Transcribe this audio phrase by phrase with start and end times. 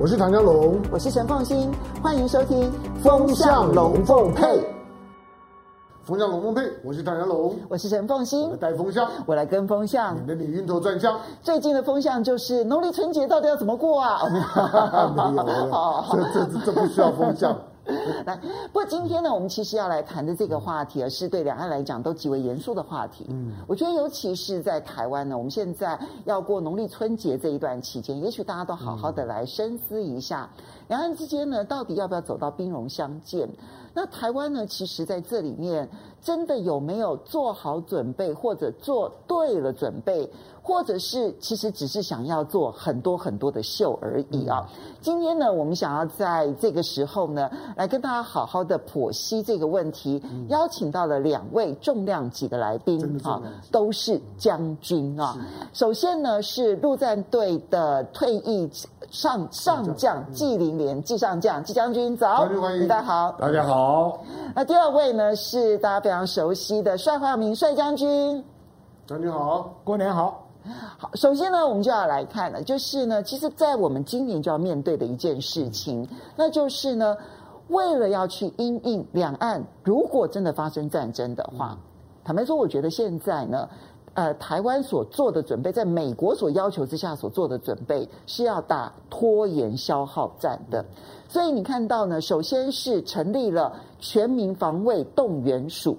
[0.00, 2.70] 我是唐江龙，我是陈凤新，欢迎收听
[3.02, 4.46] 《风向龙凤配》。
[6.04, 11.18] 风向龙凤配，我是唐江龙，我是陈凤馨，带风向，我来跟风向，免得你晕头转向。
[11.42, 14.20] 最近的风向就是农历春节到底要怎么过啊？
[15.16, 17.58] 没有，这这这不需要风向。
[18.26, 18.36] 来，
[18.66, 23.24] 不过今天呢，我们其实要来谈的这个话题，啊是对两岸来讲都极为严肃的话题。
[23.30, 30.48] 嗯，我觉得尤其是在台湾呢，我们现在要过农历春节这一段期间，也许大家都好好的来深思一下，
[30.88, 33.48] 两岸之间呢，到底要不要走到兵戎相见？
[33.94, 35.88] 那台湾呢，其实在这里面
[36.20, 40.30] 真的有没有做好准备，或者做对了准备？
[40.68, 44.68] 或者是其实只是想要做很多很多的秀而已啊！
[45.00, 53.40] 今天呢，我们想要在这个时候呢，来跟大家好好的剖析这个问题，邀请到了两位重量级的来宾啊，
[53.72, 55.34] 都是将军啊。
[55.72, 58.70] 首先呢，是陆战队的退役
[59.10, 62.46] 上上将纪凌连纪上将纪将军，早，
[62.86, 64.22] 大家好，大家好。
[64.54, 68.44] 那第二位呢，是大家非常熟悉的帅化明帅将军，
[69.06, 70.44] 将军好，过年好。
[70.98, 77.16] 好，首先呢，我们就要来看了，就是呢，其实，在我们今年就要面对的一件事情，那就是呢，
[77.68, 81.78] 为了要去因应两岸，如果真的发生战争的话，
[82.24, 83.68] 坦白说，我觉得现在呢，
[84.14, 90.84] 呃，台湾所做的准备，在美国所要求之下所做的准备，是要打拖延消耗战的。
[91.28, 95.96] 所以你看到呢，首先是成立了全民防卫动员署。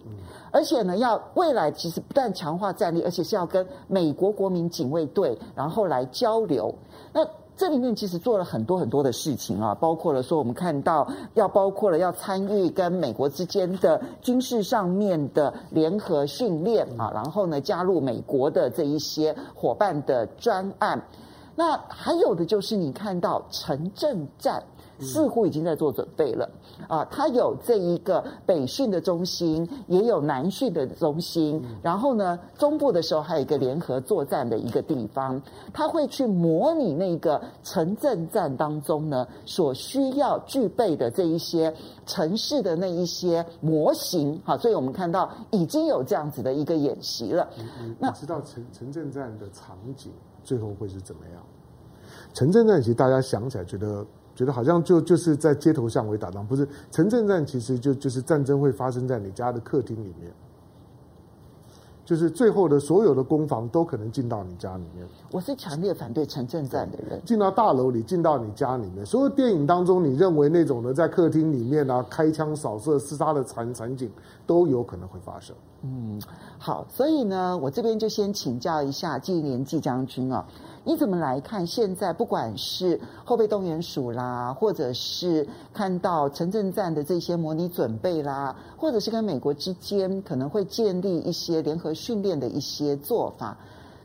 [0.52, 6.73] 而且呢，要未来其实不但强化战力，而且是要跟美国国民警卫队然后来交流。
[7.14, 21.02] 那这里面其实做了很多很多的事情啊，包括了说我们看到要包括了要参与跟美国之间的军事上面的联合训练啊，然后呢加入美国的这一些伙伴的专案。
[21.55, 24.64] 那还有的就是你看到城镇战。
[25.00, 26.50] 似乎已经在做准备了
[26.88, 27.05] 啊！
[27.05, 35.42] 他有这一个北训的中心，也有南训的中心，然后呢，中部的时候还有一个联合作战的一个地方，
[35.73, 41.73] 他会去模拟那个城镇战当中呢所需要具备的这一些
[42.05, 44.39] 城市的那一些模型。
[44.43, 47.48] 好，所以我们看到已经有这样子的一个演习了。
[47.98, 50.11] 那知道城城镇战的场景
[50.43, 51.43] 最后会是怎么样？
[52.33, 54.05] 城镇战其实大家想起来觉得。
[54.39, 60.32] 觉得好像就就是在街头巷尾打仗，不是城镇战，其实就就是战争会发生在你家的客厅里面，
[62.05, 65.05] 就是最后的所有的攻防都可能进到你家里面。
[65.33, 69.05] 我是强烈反对城镇战的人，进到大楼里，进到你家里面。
[69.05, 74.10] 所有电影当中你认为那种的在客厅里面啊，开枪扫射、厮杀的场场景
[74.48, 75.54] 都有可能会发生。
[75.82, 76.17] 嗯，
[76.58, 80.48] 好，所以呢，我这边就先请教一下纪连纪将军啊。
[80.84, 93.58] 你怎么来看现在，不管是后备动员署啦，或者是看到城镇战的这些模拟准备啦，或者是跟美国之间可能会建立一些联合训练的一些做法，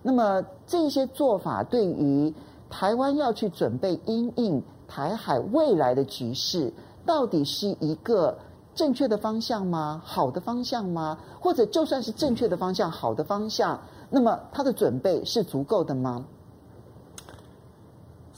[0.03, 2.33] 那么这些做法对于
[2.69, 6.73] 台湾要去准备因应台海未来的局势，
[7.07, 8.37] 到底是一个
[8.75, 10.03] 正确的方向吗？
[10.05, 11.17] 好的方向吗？
[11.41, 13.81] 或者就算是正确的方向、好的方向，
[14.11, 16.25] 那么它的准备是足够的吗？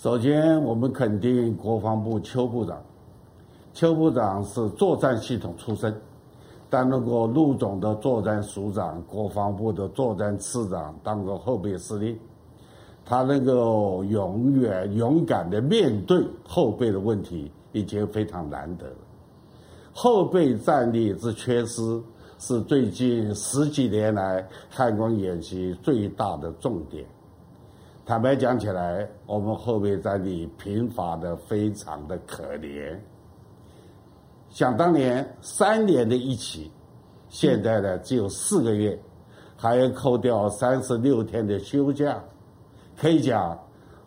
[0.07, 2.81] 首先，我们肯定国防部邱部长。
[3.75, 5.93] 邱部长是作战系统出身，
[6.71, 12.17] 担任过陆总的作战署长、国防部的作战次长，当过后备司令。
[13.05, 18.97] 他能够永远勇敢的面对后备的问题，已经非常难得了。
[19.93, 22.01] 后备战力之缺失，
[22.39, 27.05] 是最近十几年来汉光演习最大的重点。
[28.07, 32.97] 坦白讲起来，我们后备战力贫乏的非常的可怜。
[34.49, 36.71] 想当年三年的一起，
[37.29, 38.97] 现在呢只有四个月，
[39.57, 42.23] 还要扣掉三十六天的休假，
[42.97, 43.59] 可以讲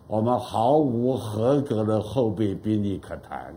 [0.07, 3.53] 我们毫无合格的后备兵力可谈。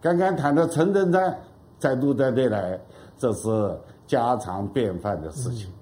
[0.00, 1.38] 刚刚谈的城镇战，
[1.78, 2.76] 在陆战队来，
[3.16, 3.48] 这是
[4.04, 5.72] 家常便饭的事情。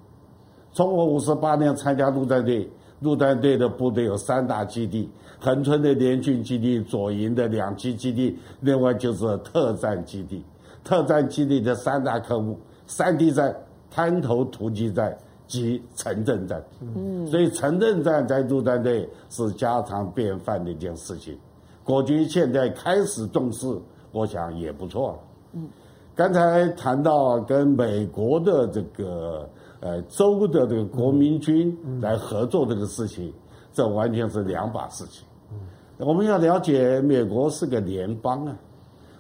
[0.75, 2.70] 从我五十八年参加陆战队。
[3.00, 5.08] 陆战队的部队有三大基地：
[5.38, 10.43] 恒春的联军基地、左营的两栖基地，另外就是特战基地。
[10.82, 13.54] 特战基地的三大科目：山地战、
[13.90, 15.14] 滩头突击战
[15.46, 16.62] 及城镇战。
[16.81, 21.38] 嗯，所以城镇战在陆战队是家常便饭的一件事情。
[21.84, 23.66] 国军现在开始重视，
[24.10, 25.19] 我想也不错。
[25.52, 25.69] 嗯，
[26.14, 29.46] 刚才谈到跟美国的这个。
[29.81, 33.32] 呃，州的这个国民军来合作这个事情，
[33.73, 35.25] 这完全是两把事情。
[35.99, 38.56] 我们要了解，美国是个联邦啊，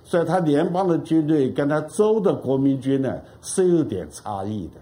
[0.02, 4.74] 所以它联邦的军队跟它州的国民军呢是有点差异的。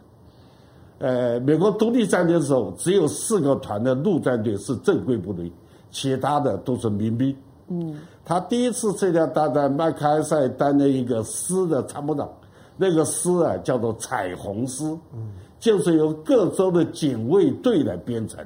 [0.98, 5.52] 呃，美国独立战争的时候，只有四个团的陆战队是正规部队，
[5.90, 7.36] 其他的都是民兵。
[7.68, 12.28] 嗯，他第一次世界大战，麦克阿瑟担任一个师的参谋长，
[12.76, 15.32] 那个师啊叫做彩虹师，嗯，
[15.64, 18.44] 就是由各州的警卫队来编成。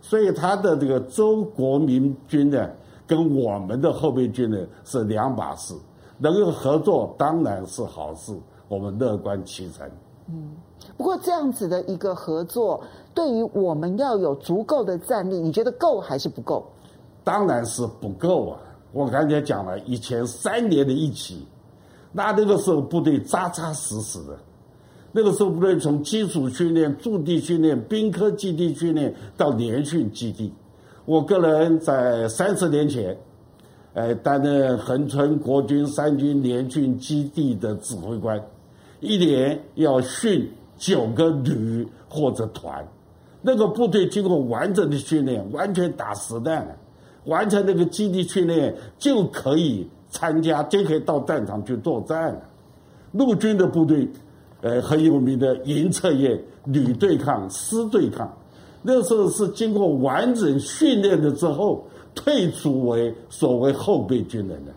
[0.00, 2.70] 所以他的这个州国民军呢，
[3.06, 5.74] 跟我们的后备军呢是两码事，
[6.16, 8.34] 能够合作当然是好事，
[8.66, 9.86] 我们乐观其成。
[10.30, 10.52] 嗯，
[10.96, 16.64] 不过这样子的一个合作，对于我们要有足够的战力，你觉得够还是不够？
[17.24, 18.60] 当然是不够啊！
[18.92, 21.46] 我刚才讲了，以前三年的一起，
[22.10, 24.38] 那那个时候部队扎扎实实的。
[25.10, 30.52] 那个时候，部队从基础训练、驻地训练、兵科基地训练到联训基地。
[31.06, 33.16] 我个人在三十年前，
[33.94, 38.38] 呃，担任恒春国军三军联训基地的指挥官，
[39.00, 40.46] 一年要训
[40.76, 42.86] 九个旅或者团。
[43.40, 46.76] 那个部队经过完整的训练，完全打实弹，
[47.24, 52.42] 完成那个基地训练就可以参加，就可以到战场去作战了。
[53.12, 54.06] 陆军的部队。
[54.60, 58.36] 呃，很有名的营测验、旅对抗、师对抗，
[58.82, 64.72] 那时候是经过完整训练了之后，退出为所谓后备军人的，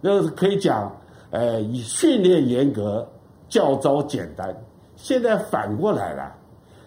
[0.00, 0.94] 那是可以讲，
[1.30, 3.08] 呃，以训练严格，
[3.48, 4.54] 教招简单。
[4.96, 6.34] 现在反过来了，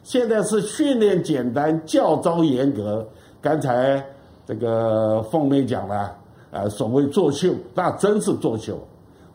[0.04, 3.08] 现在是训练简单，教招严格。
[3.42, 4.04] 刚才
[4.46, 6.16] 这个凤妹讲了，
[6.52, 8.80] 呃，所谓作秀，那真是作秀。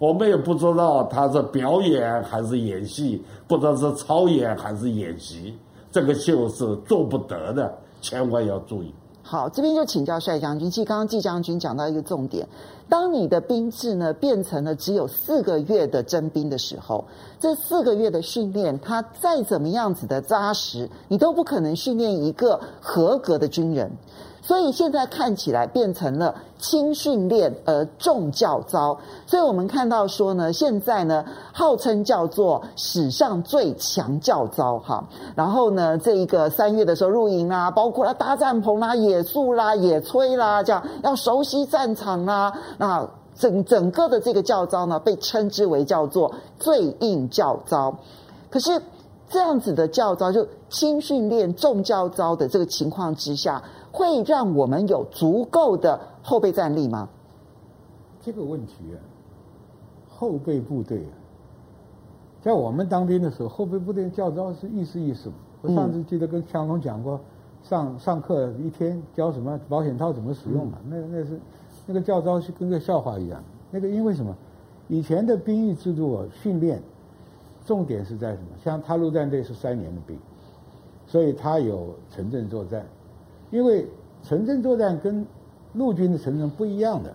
[0.04, 5.56] 我们也不知道他是表演还是演戏，不知道是操演还是演习，
[5.90, 8.92] 这个秀是做不得的，千万要注意。
[9.22, 10.70] 好，这边就请教帅将军。
[10.70, 12.46] 其实刚刚季将军讲到一个重点，
[12.86, 17.02] 当你的兵制呢变成了只有四个月的征兵的时候，
[17.40, 23.90] 这四个月的训练，他再怎么样子的扎实，你都不可能训练一个合格的军人。
[24.46, 35.02] 所以现在看起来变成了轻训练而重教招，所以我们看到说呢，现在呢号称叫做史上最强教招哈，
[35.34, 47.96] 然后呢这一个三月的时候入营啊，包括了搭帐篷啦、野宿啦、野炊啦，这样要熟悉战场啦，那整整个的这个教招呢被称之为叫做最硬教招，
[48.50, 48.78] 可是
[49.34, 53.60] 这样子的教招就轻训练重教招的这个情况之下。
[53.90, 57.08] 会让我们有足够的后备战力吗？
[58.20, 58.98] 这个问题啊，
[60.08, 61.14] 后备部队啊，
[62.42, 65.30] 在我们当兵的时候，后备部队教招是意思意思。
[65.62, 67.20] 我上次记得跟强龙讲过，
[67.62, 71.40] 上上课一天教什么保险套怎么使用嘛，那那是
[71.86, 73.42] 那个教招是跟个笑话一样。
[73.72, 74.32] 那个因为什么？
[74.86, 76.80] 以前的兵役制度啊，训练
[77.64, 78.48] 重点是在什么？
[78.62, 80.18] 像他陆战队是三年的兵，
[81.06, 82.84] 所以他有城镇作战。
[83.50, 83.86] 因为
[84.22, 85.24] 城镇作战跟
[85.74, 87.14] 陆军的城镇不一样的，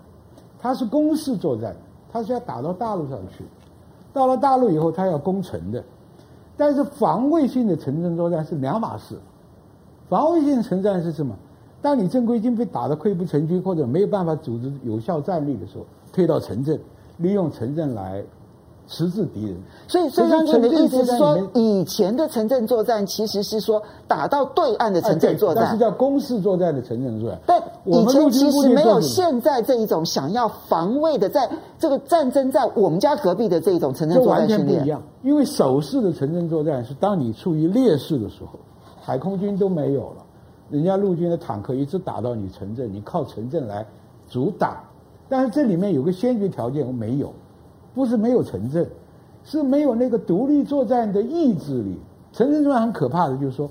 [0.59, 1.75] 它是攻势作战，
[2.11, 3.43] 它是要打到大陆上去，
[4.13, 5.83] 到了大陆以后，它要攻城的。
[6.55, 9.17] 但是防卫性的城镇作战是两码事。
[10.07, 11.35] 防卫性城战是什么？
[11.81, 16.79] 当你正规军被打得溃不成军，或者没有办法组织有效战力的时候，退到城镇，
[17.17, 18.23] 利用城镇来。
[18.91, 19.55] 迟滞敌人，
[19.87, 27.39] 所以，所以，你的意思是说，以前的城镇作战其实是说打到对岸的城镇作战，那是叫攻势作战的城镇作战。
[27.45, 34.83] 但以前其实没有现在这一种想要防卫的，在这个战争在我们家隔壁的这一种城镇作战训练。
[34.83, 38.57] 一样，因为守势的城镇作战是当你处于劣势的时候，
[38.99, 40.25] 海空军都没有了，
[40.71, 43.85] 人家陆军的坦克一直打到你城镇，你靠城镇来
[44.27, 44.77] 阻挡。
[45.29, 47.31] 但是这里面有个先决条件，我没有。
[47.99, 48.89] 不是没有城镇，
[49.43, 51.97] 是没有那个独立作战的意志力。
[52.31, 53.69] 城镇作战很可怕的，就是说，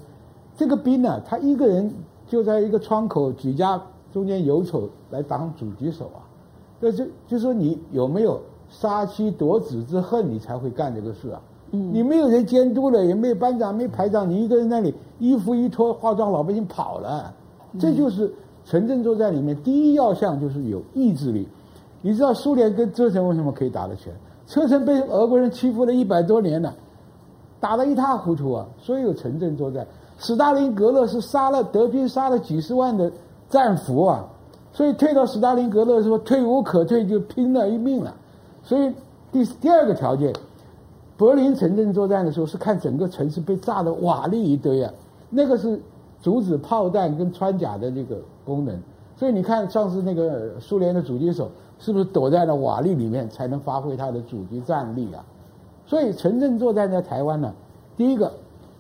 [0.55, 1.91] 这个兵呢、啊，他一个人
[2.27, 3.81] 就在一个窗口几家
[4.13, 6.21] 中间游走来当狙击手啊。
[6.79, 11.41] 那就就说你有没有杀妻夺子之恨，你才会干这个事啊。
[11.71, 11.91] 嗯。
[11.91, 17.33] 你没有人监督了，也没有班长，没排长，你一个人那里衣服一脱，化妆老百姓跑了。
[17.79, 18.31] 这就是
[18.67, 21.49] 城镇作战里面第一要项，就是有意志力。
[22.01, 24.17] 你知道苏联跟车臣为什么可以打得起来？
[24.47, 26.75] 车臣被俄国人欺负了一百多年了，
[27.61, 28.67] 打得一塌糊涂啊！
[28.79, 29.87] 所以有城镇作战。
[30.19, 33.13] 史大林格勒是杀了德军，杀了几十万的
[33.51, 34.27] 战俘啊！
[34.73, 38.15] 所以退到史大林格勒的时候，退无可退，就拼了一命了。
[38.63, 38.93] 所以
[39.31, 40.33] 第第二个条件，
[41.17, 44.93] 柏林城镇作战的时候是看整个城市被炸得瓦砾一堆啊，
[45.29, 45.81] 那个是
[46.21, 48.81] 阻止炮弹跟穿甲的这个功能。
[49.17, 55.25] 所以你看上次那个苏联的狙击手是不是躲在了瓦砾里面才能发挥他的阻击战力啊？
[55.87, 57.55] 所以城镇作战在台湾呢，
[57.97, 58.33] 第一个，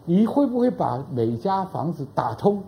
[0.04, 2.62] 你会不会把每家房子打通？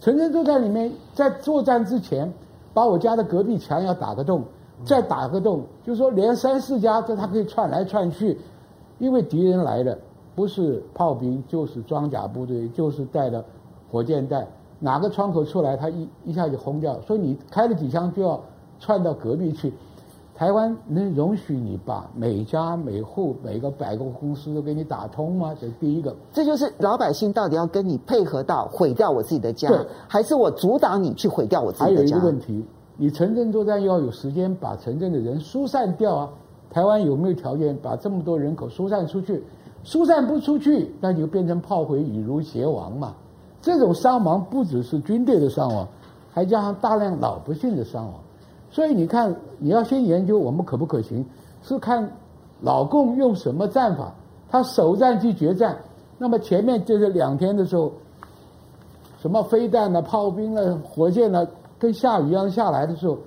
[0.00, 2.32] 城镇作战里面，在作战之前，
[2.74, 4.42] 把我家的隔壁墙要打个洞，
[4.84, 8.38] 再打个洞，就是说连三四家这他可以串来串去，
[8.98, 9.96] 因为敌人来了，
[10.34, 13.44] 不是炮兵就是装甲部队，就是带的
[13.90, 14.46] 火箭弹，
[14.78, 18.40] 哪个窗口出来，他一一下就轰掉，所以你开了几枪就要
[18.80, 19.72] 窜到隔壁去。
[20.34, 25.54] 台湾能容许你把每家每户每个百货公司都给你打通吗？
[25.60, 26.16] 这是第一个。
[26.32, 29.70] 这就是老百姓到底要跟你配合到毁掉我自己的家，
[30.08, 32.16] 还是我阻挡你去毁掉我自己的家？
[32.16, 32.64] 还有一个问题，
[32.96, 36.30] 你城镇作战要有时间把城镇的人疏散掉啊。
[36.70, 39.44] 台湾有没有条件把这么多人口疏散出去？
[39.84, 43.14] 疏散不出去，那就变成炮灰，以如鞋亡嘛。
[43.60, 45.86] 这种伤亡不只是军队的伤亡，
[46.32, 48.14] 还加上大量老百姓的伤亡。
[48.70, 51.24] 所以你看，你要先研究我们可不可行，
[51.62, 52.08] 是看
[52.60, 54.14] 老共用什么战法，
[54.48, 55.76] 他首战即决战。
[56.18, 57.92] 那么前面就是两天的时候，
[59.20, 61.46] 什么飞弹啊、炮兵啊、火箭啊，
[61.78, 63.18] 跟下雨一样下来的时候，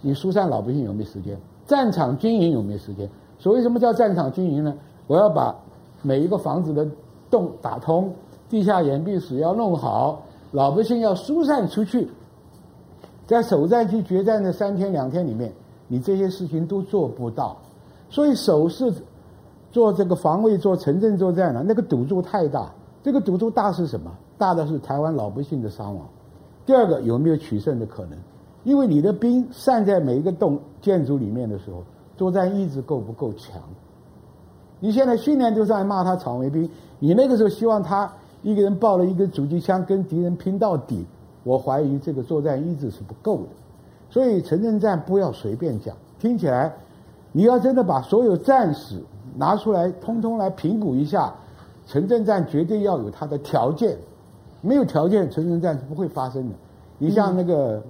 [0.00, 1.38] 你疏散老百姓有没有时间？
[1.66, 3.08] 战场军营有没有时间？
[3.38, 4.74] 所谓什么叫战场军营呢？
[5.06, 5.54] 我要把
[6.02, 6.86] 每一个房子的
[7.30, 8.12] 洞打通，
[8.50, 10.20] 地下掩蔽室要弄好，
[10.50, 12.08] 老百姓要疏散出去。
[13.32, 15.50] 在首战期决战的三天两天里面，
[15.88, 17.56] 你这些事情都做不到，
[18.10, 18.92] 所以守是
[19.70, 22.70] 做这个防卫、做城镇作战呢，那个赌注太大。
[23.02, 24.12] 这个赌注大是什么？
[24.36, 26.06] 大的是台湾老百姓的伤亡。
[26.66, 28.18] 第二个有没有取胜的可能？
[28.64, 31.82] 因为你的兵散在每一个洞建筑里面的时候，
[32.18, 33.62] 作战意志够不够强？
[34.78, 38.12] 你现在训练就是在骂他草莓兵，你那个时候希望他
[38.42, 41.06] 一个人抱了一个狙击枪跟敌人拼到底。
[41.44, 43.48] 我怀疑这个作战意志是不够的，
[44.10, 45.96] 所以城镇战不要随便讲。
[46.20, 46.72] 听起来，
[47.32, 49.02] 你要真的把所有战士
[49.36, 51.34] 拿出来，通通来评估一下，
[51.86, 53.98] 城镇战绝对要有它的条件，
[54.60, 56.54] 没有条件，城镇战是不会发生的。
[56.98, 57.82] 你像那个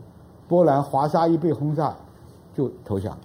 [0.49, 1.94] 波兰华沙一被轰炸，
[2.56, 3.18] 就投降。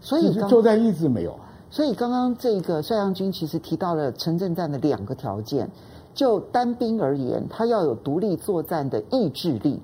[0.00, 1.34] 所以作战意志没有。
[1.70, 5.70] 所以刚刚这个帅阳军其实提到了城镇战的两个条件。
[6.14, 9.80] 就单兵而言，他要有独立作战的意志力，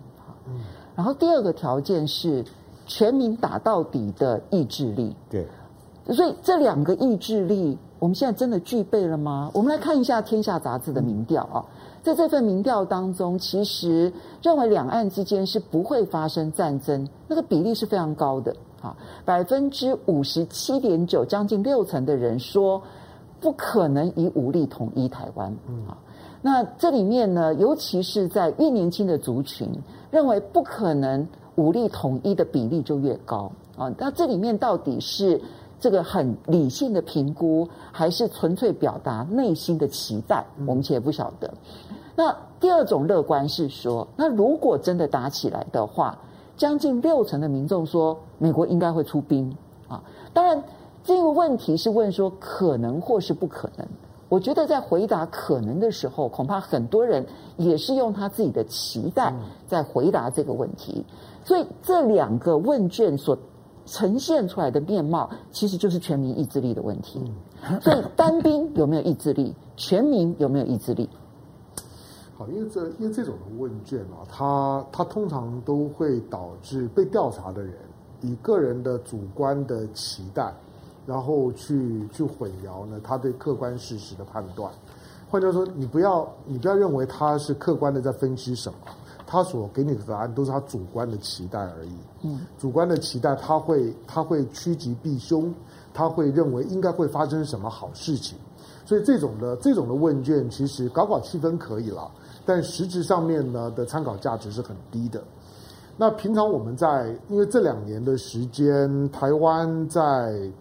[0.47, 0.61] 嗯，
[0.95, 2.45] 然后第二个条件是
[2.87, 5.17] 全民打到底的意志力。
[5.31, 5.47] 对，
[6.15, 9.51] 所以这两个意志力，我们现在真的具备了吗？
[9.55, 11.65] 我们来看一下《天下》杂志的民调啊，
[12.03, 18.95] 在这份民调当中，其实认为两岸之间是不会发生战争，那个比例是非常高的啊，
[19.25, 22.83] 百分之五十七点九，将近六成的人说
[23.41, 25.97] 不可能以武力统一台湾，嗯啊。
[26.41, 29.69] 那这里面呢，尤其是在越年轻的族群，
[30.11, 31.27] 认为不可能
[31.57, 33.93] 武力统一的比例就越高啊。
[33.99, 35.41] 那这里面到底是
[35.81, 40.45] 这个很理性的评估，还是纯粹表达内心的期待？
[40.67, 41.53] 我们其实也不晓得。
[42.15, 46.17] 那第二种乐观是说，那如果真的打起来的话，
[46.57, 49.53] 将近六成的民众说美国应该会出兵
[49.89, 50.03] 啊。
[50.33, 50.63] 当然，
[51.05, 53.87] 这个问题是问说可能或是不可能。
[54.29, 59.35] 我觉得在回答可能的时候，恐怕很多人也是用他自己的期待
[59.67, 61.05] 在回答这个问题。
[61.45, 63.39] 所以这两个问卷所
[63.87, 67.23] 呈现出来的面貌，其实就是全民意志力的问题。
[67.81, 69.55] 所以单兵有没有意志力？
[69.77, 71.09] 全民有没有意志力？
[72.37, 77.73] 好，因为这因为这种的问卷啊，它它通常都会导致被调查的人
[78.21, 80.53] 以个人的主观的期待。
[81.09, 84.71] 然后去去混淆呢，他对客观事实的判断。
[85.31, 88.79] 换句话说，你不要你不要认为他是客观的在分析什么，
[89.27, 91.95] 他所给你的答案都是他主观的期待而已。
[92.25, 95.51] 嗯，主观的期待，他会他会趋吉避凶，
[95.95, 98.37] 他会认为应该会发生什么好事情。
[98.85, 102.11] 所以这种的这种的问卷，其实搞搞气氛可以了，
[102.45, 105.25] 但实质上面呢的参考价值是很低的。
[105.97, 110.53] 那平常我们在因为这两年的时间，台湾在。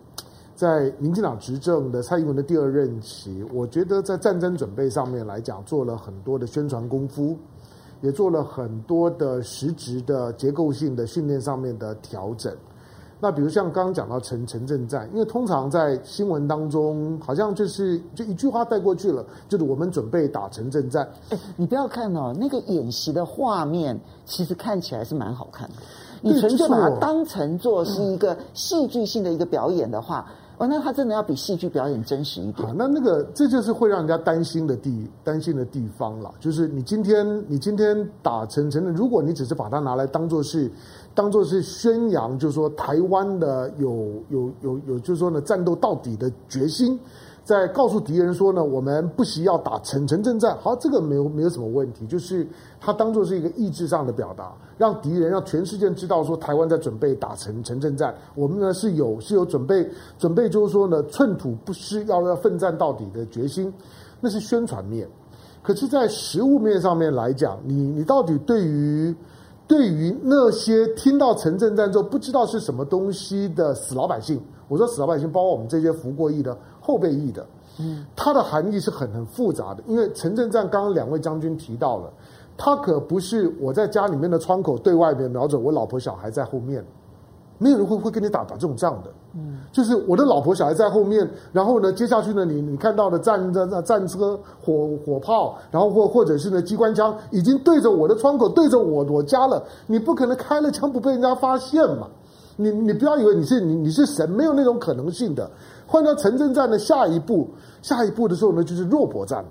[0.58, 7.38] 在民进党执政的蔡英文的第二任期，我觉得在战争准备上面来讲，做了很多的宣传功夫，
[8.02, 12.52] 也做了很多的实质的结构性的训练上面的调整。
[13.20, 21.08] 那比如像刚刚讲到城城镇战，因为通常在新闻当中，好像就是就一句话带过去了，就是我们准备打城镇战。
[21.30, 23.96] 哎，你不要看哦，那个演习的画面，
[24.26, 25.76] 其实看起来是蛮好看的。
[26.20, 30.28] 你纯粹把它当成做是一个戏剧性的一个表演的话。
[30.58, 32.68] 哦，那他真的要比戏剧表演真实一点。
[32.76, 36.34] 那那个这就是会让人家担心的地担心的地方了。
[36.40, 40.72] 就是你今天你今天打陈诚的，如果你只是把它拿来当做是
[41.14, 47.00] 当做是宣扬，就是说台湾的有有有有，就是说呢战斗到底的决心。
[47.48, 52.46] 在告诉敌人说呢，我们不惜要打城城镇战，好，这个没有没有什么问题，就是
[52.78, 59.90] 他当做是一个意志上的表达，让敌人让全世界知道说台湾在准备打城城镇战，我们呢是有是有准备
[60.20, 63.74] 准备，就是说呢寸土不失，要要奋战到底的决心，
[64.20, 65.08] 那是宣传面。
[65.64, 69.16] 可是，在实物面上面来讲，你你到底对于
[69.66, 76.58] 对于那些听到城镇战之后不知道是什么东西的死老百姓，我说死老百姓，包括我们这些服过役的。
[76.88, 77.46] 后备役的，
[77.82, 82.10] 嗯，它的含义是很很复杂的，因为城镇战刚刚两位将军提到了，
[82.56, 86.82] 它可不是我在家里面的窗口对外面瞄准，我老婆小孩在后面，
[87.58, 102.08] 没有人会会跟你打打这种仗的，嗯，就是我的老婆小孩在后面，然后呢，接下去呢，你你看到的战战战车火火炮，然后或或者是呢机关枪已经对着我的窗口，对着我我家了，你不可能开了枪不被人家发现嘛，
[102.56, 105.50] 你你不要以为你是你你是神，没有那种可能性的。
[105.88, 107.48] 换到城镇战的下一步，
[107.82, 109.44] 下一步的时候呢，就是弱搏战。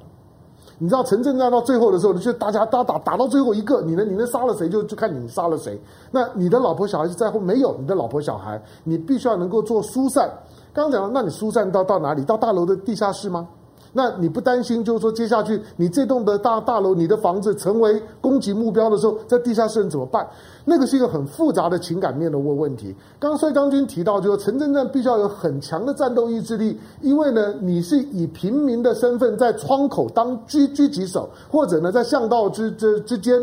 [0.79, 5.81] 你知道城镇战到最后的时候，就大家打打打到最后一个，你能你能杀了谁就就看你杀了谁。
[6.11, 7.75] 那你的老婆小孩是在后没有？
[7.81, 10.31] 你的老婆小孩，你必须要能够做疏散。
[10.75, 12.23] 刚刚讲了，那你疏散到到哪里？
[12.27, 13.49] 到大楼的地下室吗？
[13.97, 20.29] 那你不担心，就是说接下去你这栋的大大楼，你的房子成为攻击目标的时候，在地下室人怎么办？
[20.67, 22.95] 那个是一个很复杂的情感面的问问题。
[23.19, 33.43] 刚刚帅将军提到，就是城镇战必须要有很强的战斗意志力，因为呢，你是以平民的身份在窗口当狙狙击手，或者呢，在巷道之之之间，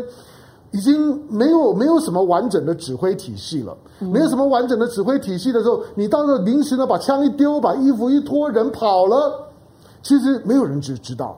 [0.70, 9.48] 已经没有没有什么完整的指挥体系了，没有什么完整的指挥体系的时候，你到时候临时呢把枪一丢，把衣服一脱，人跑了。
[10.04, 11.36] 其实没有人知知道，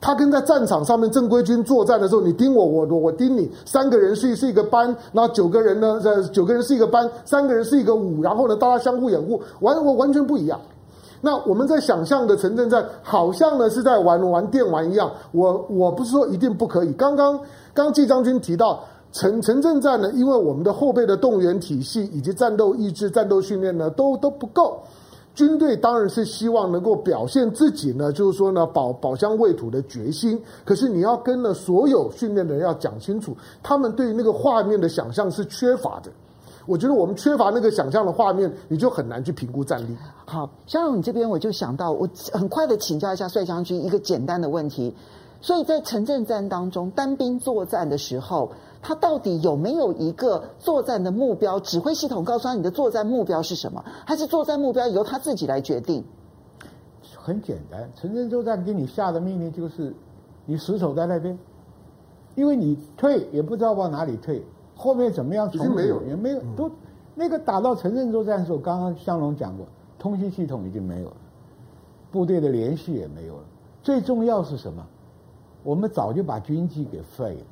[0.00, 6.00] 他跟在战场上面正规军作战的时候，你盯我，我我盯你，三个人是是一个班，那九个人呢？
[6.02, 10.58] 呃，九个人是一个班，三个人是一个伍，然后呢，大家相互掩护，完完完全不一样。
[11.20, 15.10] 那我们在想象的城镇战，好像呢是在玩玩电玩一样。
[15.32, 16.92] 我我不是说一定不可以。
[16.92, 17.38] 刚刚
[17.74, 24.80] 刚季将军提到城城镇战呢，因为我们的后备的动员体系以及战斗意志、战斗训练呢，都都不够。
[25.36, 30.42] 军队当然是希望能够表现自己呢，就是说呢，保保乡卫土的决心。
[30.64, 36.10] 可是你要跟了所有训练的人要讲清楚，他们对于那个画面的想象是缺乏的。
[36.64, 39.94] 我觉得我们缺乏那个想象的画面，你就很难去评估战力。
[40.24, 44.94] 好，像，你这边我就想到，我很快的请教一下帅将军一个简单的问题。
[45.42, 48.50] 所以在城镇战当中，单兵作战的时候。
[48.86, 51.58] 他到底有没有一个作战的目标？
[51.58, 53.84] 指挥系统告诉他你的作战目标是什么？
[54.06, 56.04] 还是作战目标由他自己来决定？
[57.16, 59.92] 很简单，城镇作战给你下的命令就是
[60.44, 61.36] 你死守在那边，
[62.36, 64.40] 因为你退也不知道往哪里退，
[64.76, 65.52] 后面怎么样？
[65.52, 66.70] 已经没有，也没有，都
[67.16, 69.66] 那个打到城镇作战的时候，刚刚向龙讲过，
[69.98, 71.16] 通信系统已经没有了，
[72.12, 73.42] 部队的联系也没有了。
[73.82, 74.86] 最重要是什么？
[75.64, 77.46] 我们早就把军纪给废了。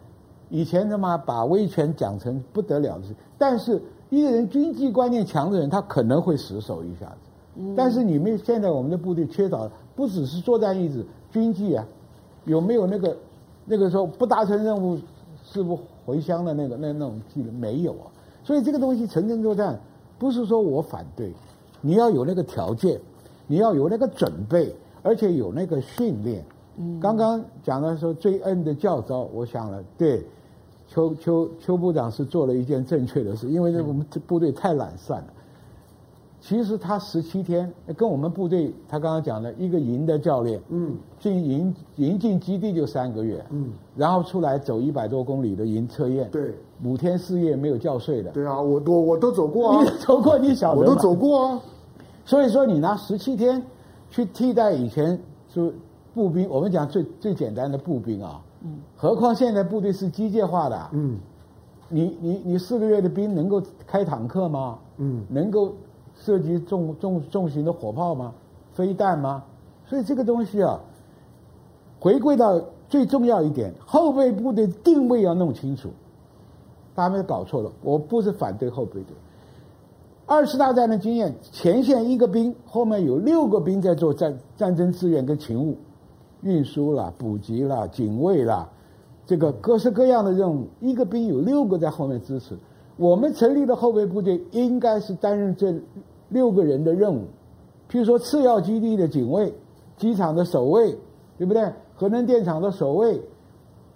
[0.51, 3.81] 以前他妈把威权讲成不得了的事，但是
[4.11, 7.17] 一个人军纪观念强的人，他可能会死守一下子。
[7.57, 11.85] 嗯、但是你们现在我们的部队缺少不只是作战意志、军纪啊，
[12.45, 13.17] 有没有那个
[13.65, 14.99] 那个时候不达成任务
[15.45, 18.07] 誓不回乡的那个那那种纪律没有啊？
[18.43, 19.79] 所以这个东西城镇作战
[20.19, 21.33] 不是说我反对，
[21.81, 23.01] 你要有那个条件，
[23.47, 26.45] 你要有那个准备，而且有那个训练。
[26.77, 30.25] 嗯、刚刚讲的时候最恩的教招，我想了，对，
[30.89, 35.27] 邱邱邱部长是做了一件正确的事，因为我们这部队太懒散了。
[36.41, 51.63] 其实他十七天跟我们部队，他刚刚讲的一个营的教练，嗯，进营营进基地就三个月，嗯，然后出来走一百多公里的营测验，对，五天四夜没有觉睡的，对啊，我我我都走过啊，你走过你晓得，我都走过啊，
[52.27, 53.63] 所以说你拿十七天
[54.11, 55.73] 去替代以前就。
[56.15, 61.19] 步兵，我们讲最最简单的步兵啊，嗯，何况现在部队是机械化的，嗯，
[61.89, 64.79] 你你你四个月的兵能够开坦克吗？
[64.99, 65.75] 嗯，能够
[66.15, 68.33] 射击重重重型的火炮吗？
[68.73, 69.43] 飞弹吗？
[69.87, 70.81] 所以这个东西啊，
[71.99, 75.91] 回归到最重要一点，后备部队定位要弄清楚，
[76.95, 79.17] 大家搞错了，我不是反对后备队。
[80.27, 85.77] 二次大战的经验，前线一个兵后面有六个兵在做战战争支援跟勤务。
[86.45, 88.69] 运输啦、补给啦、警卫啦，
[89.27, 92.57] 这个各式各样的任务，一个兵有六个在后面支持。
[92.97, 95.75] 我们成立的后备部队应该是担任这
[96.29, 97.23] 六个人的任务，
[97.91, 99.53] 譬如说次要基地的警卫、
[99.97, 100.97] 机场的守卫，
[101.39, 101.73] 对不对？
[101.97, 103.21] 核能电厂的守卫、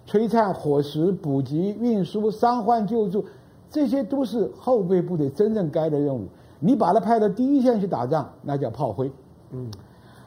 [0.07, 3.23] 璀璨伙食、补给、运输、伤患救助，
[3.69, 6.25] 这些都是后备部队真正该的任务。
[6.59, 9.11] 你把他派到第一线去打仗，那叫炮灰。
[9.51, 9.69] 嗯，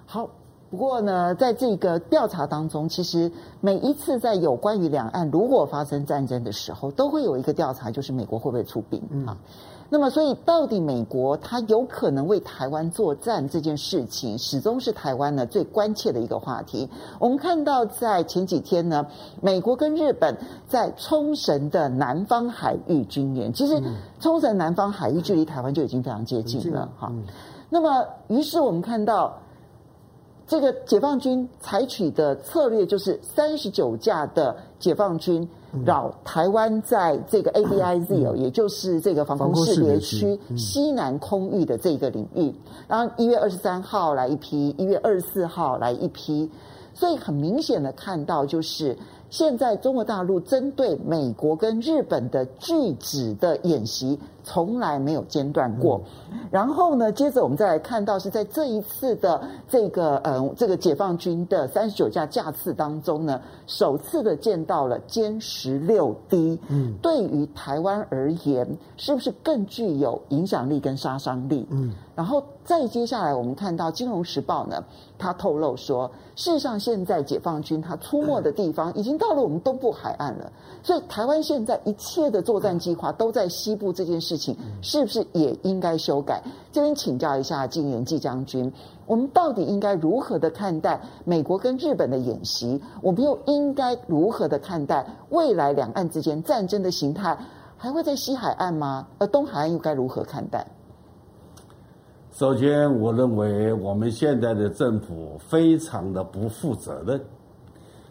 [0.06, 0.30] 好。
[0.72, 3.30] 不过呢，在这个调查当中，其实
[3.60, 9.28] 每一次在有关于两岸如果发生战争的时候，都会有一个调查，就是美国会不会出兵啊？
[9.28, 9.36] 嗯、
[9.90, 16.88] 那么，所以到底美国它有可能为台湾作战这件事情，始终是台湾呢最关切的一个话题。
[17.18, 19.06] 我们看到在前几天呢，
[19.42, 20.34] 美国跟日本
[20.66, 23.78] 在冲绳的南方海域军演，其实
[24.20, 27.08] 冲绳南方海域距离台湾就已经非常接近了哈。
[27.10, 27.24] 嗯、
[27.68, 29.38] 那么，于是我们看到。
[30.46, 35.48] 这个解放军采取的策略就是三十九架的解放军
[35.84, 42.54] 绕台湾在这个 ABIZ 哦，也就是这个防空识别区西南空域的这个领域。
[42.86, 46.50] 然后一月二十三号来一批，一月二十四号来一批，
[46.92, 48.96] 所以很明显的看到就是。
[49.30, 56.00] 现在中国大陆针对美国跟日本的拒止的演习从来没有间断过。
[56.50, 66.58] 然后呢，接着我们再来看到是在这一次的这个嗯这个解放军的三十九架架次当中呢，首次的见到了歼十六 D。
[66.68, 71.66] 嗯，对于台湾而言，是不是更具有影响力跟杀伤力？
[71.70, 74.84] 嗯，然后再接下来我们看到《金融时报》呢，
[75.16, 79.12] 他透露说，事实上现在解放军他出没的地方已经。
[79.22, 80.50] 到了我们东部海岸了，
[80.82, 86.42] 所以台湾现在一切的作战计划都在西部，这件事情是不是也应该修改？
[86.70, 88.72] 这边请教一下金元季将军，
[89.06, 92.80] 我们到底应该如何的看待美国跟日本的演习？
[93.00, 97.36] 我们又应该如何的看待未来两岸之间战争的形态？
[97.76, 99.08] 还会在西海岸吗？
[99.18, 100.66] 而东海岸又该如何看待？
[102.32, 107.20] 首先，我认为我们现在的政府非常的不负责任。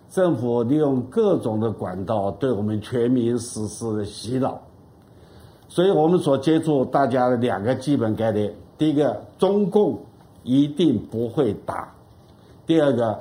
[0.10, 4.60] 政府利用各种的管道对我们全民实施洗脑，
[5.72, 9.98] 所以我们所接触大家的两个基本概念：第一个，中共
[10.44, 11.88] 一定不会打；
[12.68, 13.18] 第二个，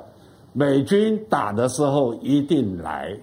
[0.51, 3.17] 美军打的时候一定来。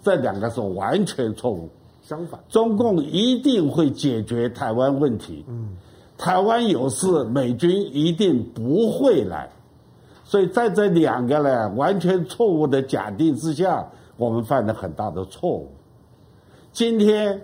[0.00, 1.68] 这两个是完全错误。
[2.02, 5.44] 相反，中共一定会解决台湾问题。
[5.48, 5.70] 嗯，
[6.16, 9.50] 台湾有事，美军一定不会来。
[10.22, 13.84] 所以在这两个呢完全错误的假定之下，
[14.16, 15.68] 我们犯了很大的错误。
[16.70, 17.42] 今天，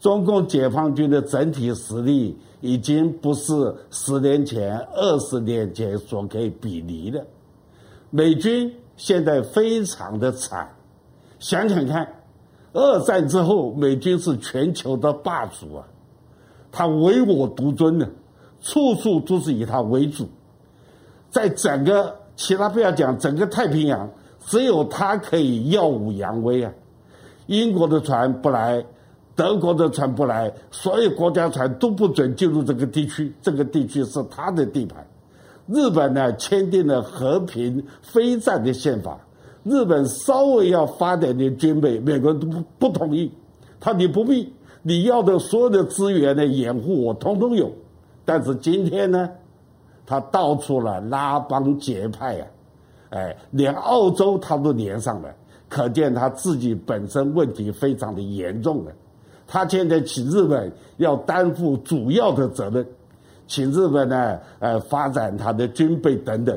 [0.00, 7.24] 中共解放军的整体实力已经不是十年前、二十年前所可以比拟的。
[8.08, 10.68] 美军现在非常的惨，
[11.38, 12.08] 想想看，
[12.72, 15.86] 二战之后，美军是全球的霸主啊，
[16.72, 18.08] 他唯我独尊的，
[18.62, 20.26] 处处都是以他为主。
[21.28, 24.10] 在整个其他不要讲，整个太平洋
[24.46, 26.72] 只有他可以耀武扬威啊！
[27.46, 28.84] 英国的船不来，
[29.40, 35.02] 德国的船不来，所有国家船都不准进入这个地区，这个地区是他的地盘。
[35.66, 39.18] 日本呢，签订了和平非战的宪法，
[39.64, 43.32] 日本稍微要发展点军备，美国人都不不同意。
[43.80, 47.72] 他你不必，你要的所有的资源的掩护我通通有，
[48.26, 49.26] 但是今天呢？
[50.04, 52.46] 他到处了拉帮结派呀，
[53.08, 55.34] 哎，连澳洲他都连上了，
[55.66, 58.92] 可见他自己本身问题非常的严重了。
[59.52, 62.86] 他现在请日本要担负主要的责任，
[63.48, 66.56] 请日本呢，呃，发展他的军备等等。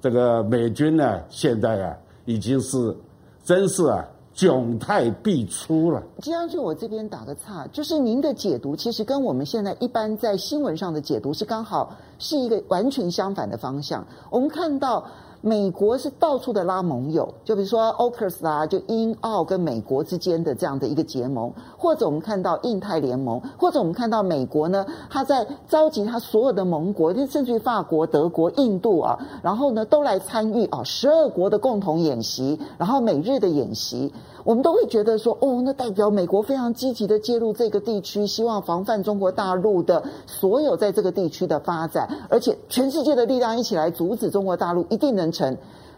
[0.00, 2.96] 这个美军呢，现在啊，已经是
[3.44, 4.02] 真是啊。
[4.32, 6.02] 窘态必出了。
[6.22, 14.06] 这样就我这边打个岔，就是您的解读其实跟我们现在一般在新闻上的解读是刚好是一个完全相反的方向。
[14.30, 15.04] 我们看到。
[15.42, 34.12] 美国是到处的拉盟友，就比如说 AUKUS 啦，就英澳跟美国之间的这样的一个结盟，或者我们看到印太联盟，或者我们看到美国呢，他在召集他所有的盟国，甚至于法国、德国、印度啊，然后呢都来参与啊，十二国的共同演习，然后美日的演习。
[34.44, 45.56] 我们都会觉得说，哦，那代表美国非常积极的介入这个地区，希望防范中国大陆的所有在这个地区的发展，而且全世界的力量一起来阻止中国大陆一定能成。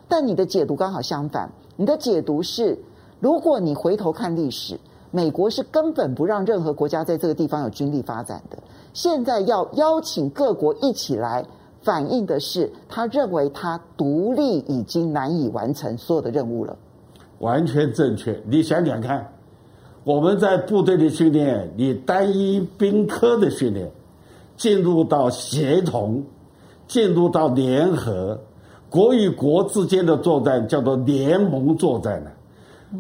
[0.09, 2.79] 但你的解读刚好相反，你的解读是，
[3.21, 4.79] 如果你回头看历史，
[5.11, 8.59] 美国是根本不让任何国家在这个地方有军力发展的。
[8.93, 11.47] 现在要邀请各国一起来，
[11.83, 16.77] 反映的是他认为他独立已经难以完成所有的任务了。
[17.43, 19.27] 完全正确，你想想看，
[20.05, 23.91] 我们在部队的训练，你单一兵科的训练，
[24.57, 26.23] 进入到协同、
[26.87, 28.39] 进入到联合，
[28.89, 32.31] 国与国之间的作战叫做联盟作战了。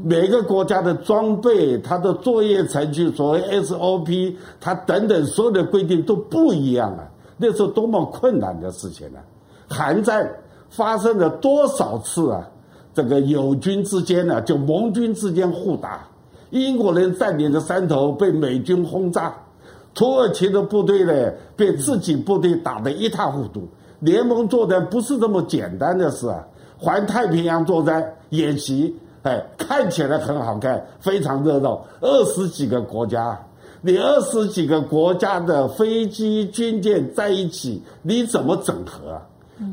[0.05, 7.09] 每个国家的装备、它的作业程序、所谓 SOP，它等等所有的规定都不一样啊。
[7.37, 9.23] 那是多么困难的事情啊！
[9.69, 10.29] 韩战
[10.69, 12.49] 发生了多少次啊？
[12.95, 16.07] 这个友军之间呢、就盟军之间互打，
[16.51, 19.35] 英国人占领的山头被美军轰炸，
[19.95, 23.67] 土耳其的部队呢被自己部队打得一塌糊涂。
[24.01, 26.45] 联盟作战不是这么简单的事啊！
[26.77, 33.41] 环太平洋作战演习，哎，看起来很好看，非常热闹，二十几个国家。
[33.81, 39.21] 你二十几个国家的飞机军舰在一起，你怎么整合？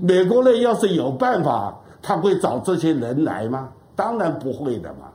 [0.01, 3.69] 美国人要是有办法，他会找这些人来吗？
[3.95, 5.09] 当然不会的嘛。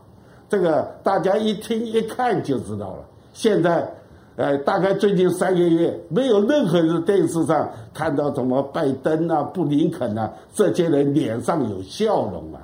[0.48, 3.04] 这个大家一听一看就知道了。
[3.32, 3.90] 现在，
[4.36, 12.60] 呃，大概最近三个月，没有任何人电视上看到什么拜登啊、布林肯啊这些人脸上有笑容啊。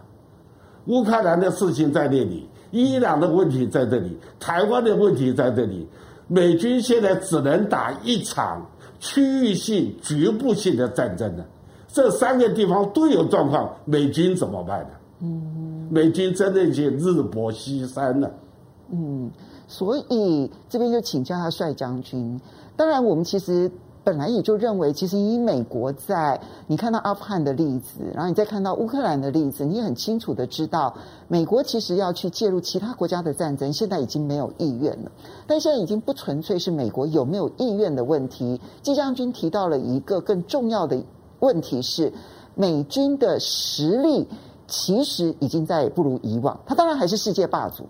[0.86, 5.88] 乌克兰的事情在那里，伊朗的问题在这里，台湾的问题在这里。
[6.28, 8.64] 美军现在只能打一场
[9.00, 11.44] 区域性、局部性的战争了。
[11.92, 14.90] 这三个地方都有状况，美军怎么办呢？
[15.20, 18.30] 嗯，美军真的已经日薄西山了。
[18.90, 19.30] 嗯，
[19.68, 22.40] 所以这边就请教他帅将军。
[22.76, 23.70] 当然，我们其实。
[24.02, 30.96] 本来也就认为，其实以美国在你看到阿富汗的例子，然后你再看到乌克兰的例子，你也很清楚的知道，
[31.28, 35.12] 美国其实要去介入其他国家的战争，现在已经没有意愿了。
[35.46, 38.58] 但现在已经不纯粹是美国有没有意愿的问题。
[38.80, 40.96] 季将军提到了一个更重要的
[41.40, 42.12] 问题是，
[42.54, 44.26] 美军的实力
[44.66, 46.58] 其实已经在不如以往。
[46.64, 47.84] 他当然还是世界霸主，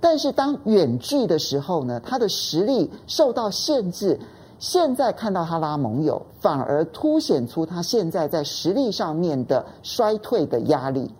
[0.00, 4.18] 但是当远距的时候呢，他的实力受到限制。
[4.58, 11.10] 现在看到他拉盟友，反而凸显出他现在在实力上面的衰退的压力。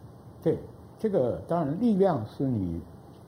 [0.44, 0.56] 对，
[0.96, 2.80] 这个当然力量是你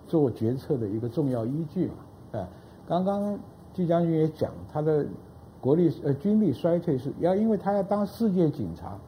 [0.07, 1.95] 做决策的一个重要依据嘛。
[2.31, 2.49] 哎，
[2.87, 3.37] 刚刚
[3.75, 5.05] 季将军也讲，他的
[5.65, 8.99] 国力呃军力衰退是要因为他要当世界警察，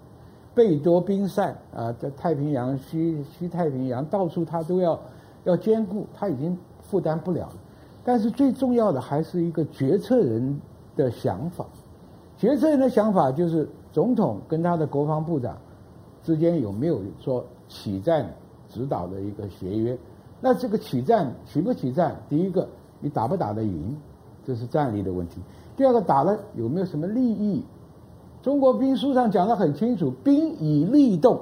[0.54, 4.98] 贝多兵散啊，在太平洋、西西太平洋到处他都要
[5.44, 7.56] 要兼顾，他已经负担不了了。
[8.02, 10.58] 但是最重要的还是一个决策人。
[10.96, 11.66] 的想法，
[12.38, 15.58] 决策人的想法就是总统跟他的国防部长
[16.22, 18.26] 之间有没有说起战
[18.70, 19.98] 指导的一个协约？
[20.40, 22.16] 那这个起战起不起战？
[22.30, 22.66] 第一个，
[22.98, 23.94] 你打不打得赢，
[24.42, 25.38] 这是战力的问题；
[25.76, 27.62] 第二个，打了有没有什么利益？
[28.42, 31.40] 中国兵书上讲得很清楚，兵以利动，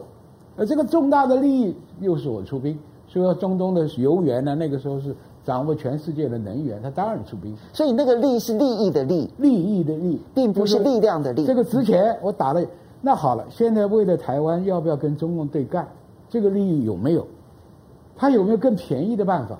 [0.57, 2.79] 而这个重大的利益又是我出兵。
[3.07, 5.15] 所以说中东的油源呢，那个时候是。
[5.45, 7.55] 掌握全世界的能源，他当然出兵。
[7.71, 11.45] 所以那个利是利益的利，利益的利，并不是力量的力。
[11.45, 12.65] 这个之前我打了，
[13.03, 15.87] 那好了，现在为了台湾，要不要跟中共对干？
[16.31, 17.27] 这个利益有没有？
[18.17, 19.59] 他有没有更便宜的办法？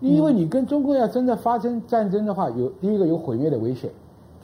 [0.00, 3.90] 因为你跟中共要真的发生战争的话，有第一个有毁灭的危险，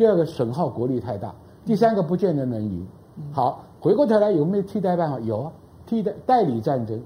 [0.00, 1.30] 第二个损耗国力太大，
[1.66, 2.86] 第三个不见得能赢。
[3.32, 5.20] 好，回过头来有没有替代办法？
[5.20, 5.52] 有啊，
[5.84, 6.98] 替代代理战争，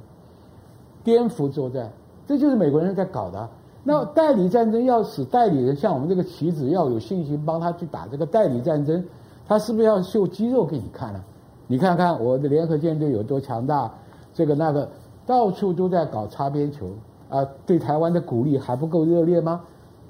[1.02, 1.90] 颠覆作战，
[2.24, 3.48] 这就是美国人在搞的。
[3.82, 9.04] 那代理战争要使代理人像我们这个棋子要有信心帮他去打这个代理战争，
[9.44, 11.20] 他是不是要秀肌肉给你看呢？
[11.66, 13.92] 你看看我的联合舰队有多强大，
[14.32, 14.88] 这个那个
[15.26, 16.86] 到处都在搞擦边球
[17.28, 17.44] 啊！
[17.66, 19.62] 对台湾的鼓励还不够热烈吗？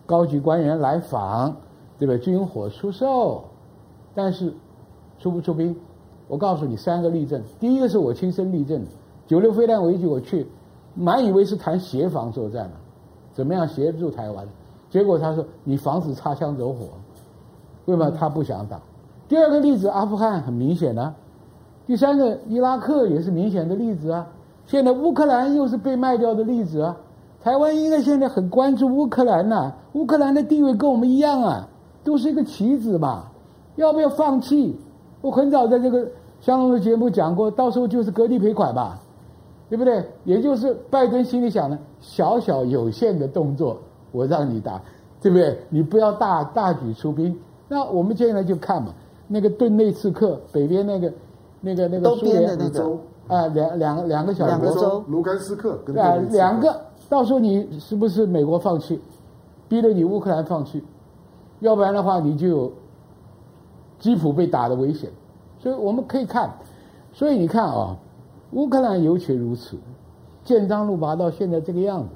[0.05, 1.57] 高级官员来访，
[2.05, 2.23] 对吧？
[2.23, 3.45] 军火出售，
[4.15, 4.53] 但是
[5.19, 5.75] 出不出兵？
[6.29, 8.85] 我告诉你三个例证，第一个是我亲身例证，
[9.27, 10.47] 九六飞弹危机我去，
[10.95, 12.77] 满以为是谈协防作战呢。
[13.33, 14.47] 怎么样协助台湾？
[14.91, 16.89] 结果他说：“你防止擦枪走火，
[17.87, 18.79] 为什么他不想打？”
[19.27, 21.15] 第二个例子，阿富汗很明显啊；
[21.87, 24.27] 第三个，伊拉克也是明显的例子啊。
[24.67, 26.97] 现在乌克兰又是被卖掉的例子啊。
[27.43, 31.69] 台湾应该现在很关注乌克兰呐，乌克兰的地位跟我们一样啊，
[32.05, 33.25] 都是一个棋子嘛。
[33.77, 34.79] 要不要放弃？
[35.21, 36.07] 我很早在这个
[36.41, 39.01] 相同的节目讲过，到时候就是割地赔款吧。
[39.71, 40.05] 对不对？
[40.25, 43.79] 也就是拜登心里想的，小小有限的动作，
[44.13, 44.81] 我让你打，
[45.23, 45.59] 对不对？
[45.71, 47.35] 你不要大大举出兵。
[47.67, 48.93] 那我们接下来就看嘛，
[49.27, 51.13] 那个顿内刺克北边那个
[51.63, 59.01] 那个那个苏联的那个啊，两两两个小两个州，卢甘斯克跟啊两个，到时候你是不是美国放弃，
[59.67, 60.85] 逼着你乌克兰放弃？
[61.65, 62.73] 要不然的话，你就有
[63.99, 65.11] 基辅被打的危险。
[65.59, 66.51] 所以我们可以看，
[67.13, 67.97] 所以你看啊。
[68.53, 69.77] 乌克兰尤其如此，
[70.45, 72.09] 建章路拔到现在这个样子，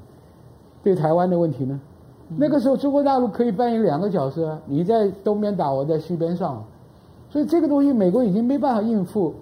[0.81, 1.77] 对台湾的问题呢？
[2.37, 6.63] 那个时候中国大陆可以扮演两个角色啊，你在东边打，我在西边上，
[7.29, 9.35] 所以这个东西美国已经没办法应付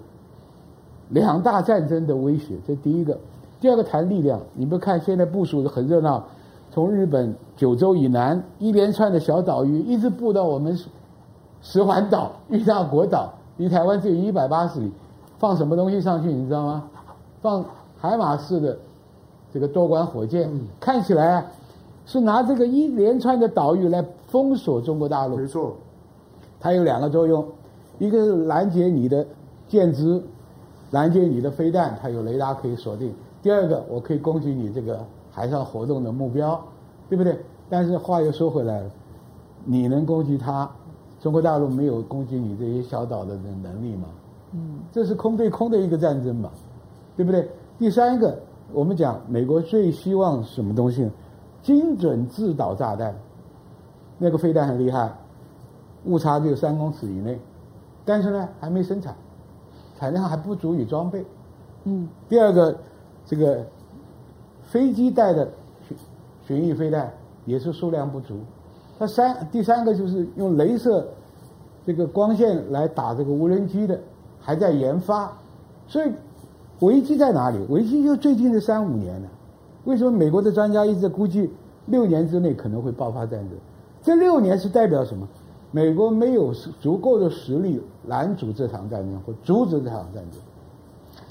[1.10, 3.16] 两大战争的威胁，这第一个。
[3.60, 6.24] 第二个谈力量，你不看现在部署的很热闹，
[6.78, 10.78] 从日本九州以南一连串的小岛屿，一直布到我们
[11.60, 14.92] 石环岛、玉大国岛，离台湾只有一百八十里，
[15.40, 16.32] 放什么东西上去？
[16.32, 16.88] 你知道吗？
[17.42, 17.64] 放
[17.96, 18.78] 海马式的
[19.52, 21.46] 这个多管火箭，嗯、看起来啊，
[22.06, 25.36] 是拿这个一连串的岛屿来封锁中国大陆。
[25.36, 25.74] 没错，
[26.60, 27.44] 它有两个作用，
[27.98, 29.26] 一个是拦截你的
[29.66, 30.22] 舰只，
[30.92, 33.12] 拦截你的飞弹，它有雷达可以锁定。
[33.42, 35.04] 第二个，我可以攻击你这个
[35.38, 36.60] 海上活动的目标，
[37.08, 37.38] 对不对？
[37.70, 38.90] 但是话又说回来了，
[39.64, 40.68] 你能攻击它，
[41.20, 44.08] 中国大陆没有攻击你这些小岛的能力吗？
[44.50, 46.50] 嗯，这是空对空的一个战争嘛，
[47.16, 47.48] 对不对？
[47.78, 48.36] 第三个，
[48.72, 51.10] 我们讲美国最希望什么东西呢？
[51.62, 53.14] 精准制导炸弹，
[54.18, 55.12] 那个飞弹很厉害，
[56.06, 57.38] 误差只有三公尺以内，
[58.04, 59.14] 但是呢还没生产，
[59.96, 61.24] 产量还不足以装备。
[61.84, 62.76] 嗯，第二个。
[63.30, 63.62] 这个
[64.70, 65.48] 飞机带的
[65.88, 65.96] 巡
[66.46, 67.10] 巡弋飞弹
[67.46, 68.38] 也是数量不足，
[68.98, 71.08] 它三第三个就是用镭射
[71.86, 73.98] 这个光线来打这个无人机的，
[74.38, 75.32] 还在研发，
[75.86, 76.12] 所以
[76.80, 77.58] 危机在哪里？
[77.70, 79.28] 危机就最近的三五年呢。
[79.84, 81.50] 为什么美国的专家一直估计
[81.86, 83.58] 六年之内可能会爆发战争？
[84.02, 85.26] 这六年是代表什么？
[85.70, 90.40] 美国没有足够的实力拦阻这场战争或阻止这场战争。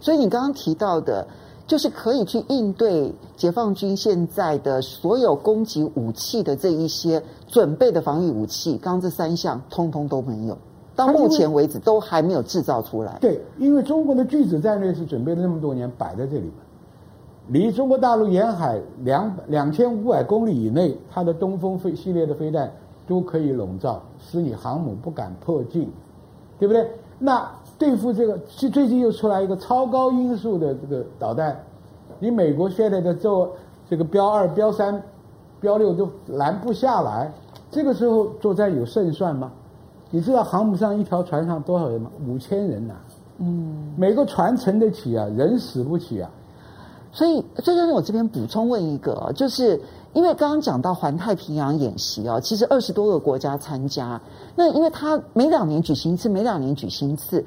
[0.01, 1.27] 所以你刚刚提到的。
[1.67, 10.57] 就是可以去应对解放军现在的所有攻击武器的这一些准备的防御武器，刚刚这三项通通都没有，
[10.95, 13.17] 到目前为止都还没有制造出来。
[13.19, 16.53] 对，因为中国的巨子战略是准备了那么多年摆在这里面，
[17.47, 22.71] 离中国大陆沿海两两千五百公里以内，它的东风飞系列的飞弹
[23.05, 25.91] 都可以笼罩，使你航母不敢迫近，
[26.57, 26.89] 对不对？
[27.19, 27.45] 那。
[27.77, 31.57] 对付这个，最最近又出来一个超高音速的这个导弹，
[32.19, 33.51] 你美国现在的做
[33.89, 35.01] 这个标二、标三、
[35.61, 37.31] 标六都拦不下来，
[37.69, 39.51] 这个时候作战有胜算吗？
[40.09, 42.09] 你知道航母上一条船上多少人吗？
[42.27, 43.01] 五千人呐、啊。
[43.39, 46.29] 嗯，每个船沉得起啊，人死不起啊。
[47.11, 49.79] 所以，这就是我这边补充问一个，就是。
[50.13, 54.19] 因为刚刚讲到环太平洋演习啊，其实二十多个国家参加。
[54.55, 57.45] 那因为它每两年举行一次，每两年举行一次，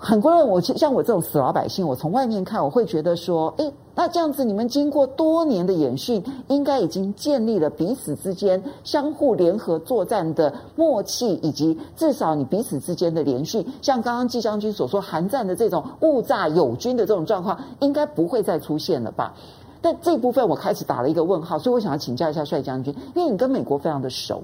[0.00, 19.34] 很多人我像我这种死老百姓，我从外面看，我会觉得说，哎，那这样子你们经过多年的演训，应该已经建立了彼此之间相互联合作战的默契，以及至少你彼此之间的联训，像刚刚季将军所说，韩战的这种误炸友军的这种状况，应该不会再出现了吧？
[19.80, 24.42] 但这部分我开始打了一个问号，所以我想要请教一下帅将军，因为你跟美国非常的熟，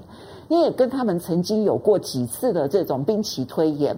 [0.49, 3.97] 你也跟他们曾经有过几次的这种兵棋推演，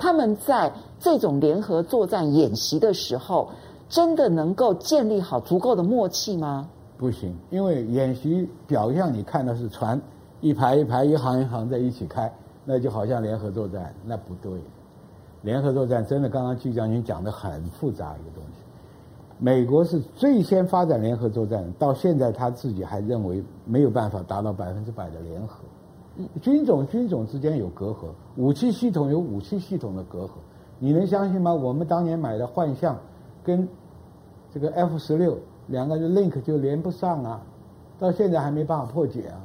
[0.00, 3.50] 他们在这种联合作战演习的时候，
[3.88, 6.66] 真的能够建立好足够的默契吗？
[6.96, 10.00] 不行，因为演习表象你看的是船
[10.40, 12.32] 一排一排、一行一行在一起开，
[12.64, 14.52] 那就好像联合作战，那不对。
[15.42, 18.62] 联合作战真的，刚刚季将军讲的很复杂一个东西。
[19.38, 25.64] 美国是最先发展联合作战，到现在他自己还认为没有办法达到百分之百的联合。
[26.42, 30.30] 军种军种之间有隔阂，武器系统有武器系统的隔阂。
[30.78, 31.52] 你能相信吗？
[31.52, 32.98] 我们当年买的幻象
[33.44, 33.68] 跟
[34.52, 37.40] 这个 F 十六两个人 link 就连不上啊，
[37.98, 39.40] 到现在还没办法破解啊。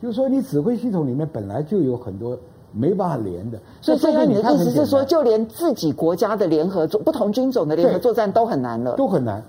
[0.00, 2.38] 就是说，你指挥系统里面本来就有很多。
[2.72, 9.42] 没办法连的，所以现在你的意思是说，就连自己国家的联合作，不同军种的联合作战都很难了，都很难。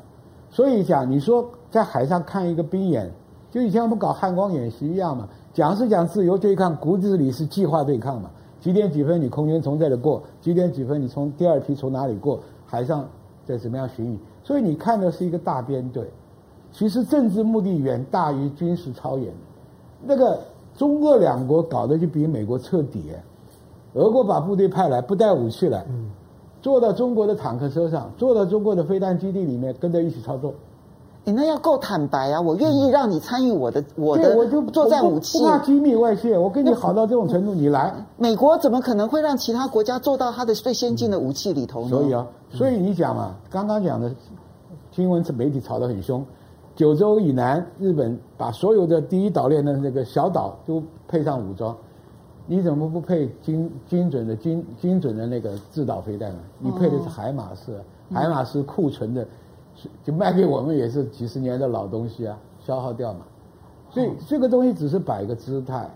[0.50, 3.12] 所以讲，你说在海上看一个兵演，
[3.52, 8.30] 就以前我们搞汉光演习一样嘛，讲是讲自由对抗，骨子里是计划对抗嘛。
[8.60, 13.08] 几点几分你空军从这里过，几点几分你从第二批从哪里过，海上
[13.46, 14.18] 在怎么样巡弋。
[14.44, 16.10] 所以你看的是一个大编队，
[16.72, 19.34] 其实政治目的远大于军事操演，
[20.04, 20.40] 那个。
[20.78, 23.12] 中俄两国搞的就比美国彻底，
[23.94, 25.86] 俄国把部队派来，不带武器来，
[26.62, 30.54] 坐到中国的坦克车上，坐到中国的飞弹基地里面，跟着一起操作。
[31.24, 32.42] 你那要够坦白啊！
[32.42, 36.36] 我愿意让你参与我的我的我就作战武器，不怕机密外泄。
[36.36, 37.94] 我跟你好到这种程度，你来。
[38.18, 41.90] 美国怎么可能会让其他国家做到它的最先进的武器里头呢？
[41.90, 44.12] 所以啊，所以你讲嘛，刚刚讲的
[44.92, 46.26] 新闻媒体吵得很凶。
[46.76, 51.76] 九州以南，日本把所有的第一岛链的那个小岛都配上武装，
[52.48, 56.40] 你怎么不配精精准的精精准的那个制导飞弹呢？
[56.58, 57.80] 你配的是海马式，
[58.12, 59.28] 海马式库存的，
[60.04, 63.22] 就卖给我们也是几十年的老东西啊，消耗掉嘛。
[63.90, 65.90] 所以这个东西只是摆个姿态，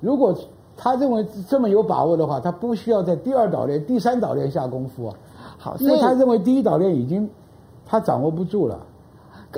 [0.00, 0.34] 如果
[0.76, 5.16] 他认为这么有把握的话，他不需要在第二岛链、第三岛链下功夫啊。
[5.58, 7.28] 好，因为他认为第一岛链已经
[7.84, 8.86] 他掌握不住了。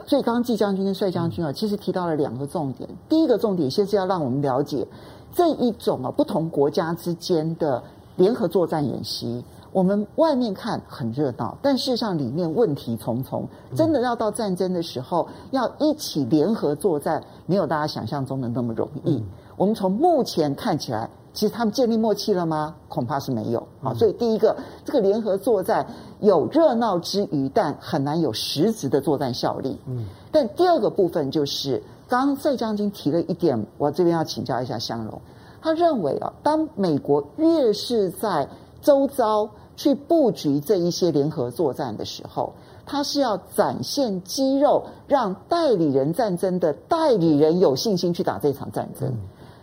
[0.06, 2.88] 所以刚刚季将军跟帅将军啊，其实提到了两个重点。
[3.08, 4.86] 第一个重点，先是要让我们了解
[5.32, 7.82] 这一种啊不同国家之间的
[8.16, 9.44] 联合作战演习。
[9.72, 13.48] 我们外面看很热闹，但事实上里面问题重重。
[13.74, 19.22] 真的要到战争的时候，要一起联合作战，没有大家想象中的那么容易。
[19.56, 22.74] 我们从目前看起来，其实他们建立默契了吗？
[22.88, 23.94] 恐怕是没有好。
[23.94, 24.54] 所以第一个，
[24.84, 25.86] 这个联合作战
[26.20, 29.78] 有热闹之余，但很难有实质的作战效力。
[29.86, 30.04] 嗯。
[30.30, 35.18] 但第二个部分就是，刚刚帅将军提了一点，我这边要请教一下香荣。
[35.62, 38.48] 他认为啊，当美国越是在
[38.80, 42.52] 周遭去布局这一些联合作战的时候，
[42.84, 49.08] 他是要展现肌肉，让代理人战争的代理人有信心去打这场战争。
[49.08, 49.16] 嗯。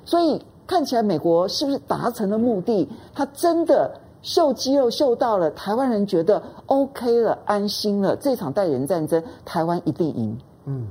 [0.06, 2.88] 所以看起来，美国是不是达成了目的？
[3.14, 8.16] 他真的秀肌肉秀到了，台湾人觉得 OK 了，安心了。
[8.16, 10.38] 这场代理人战争，台湾一定赢。
[10.66, 10.88] 嗯，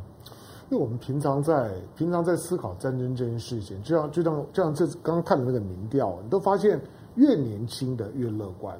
[0.70, 6.80] 因为我们平常在平常在思考战争这件事情，就像就像就像这刚刚看的那个民调，你都发现
[7.16, 8.78] 越年轻的越乐观，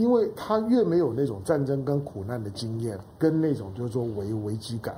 [0.00, 4.96] 因为他越没有那种战争跟苦难的经验，跟那种就是说危危机感。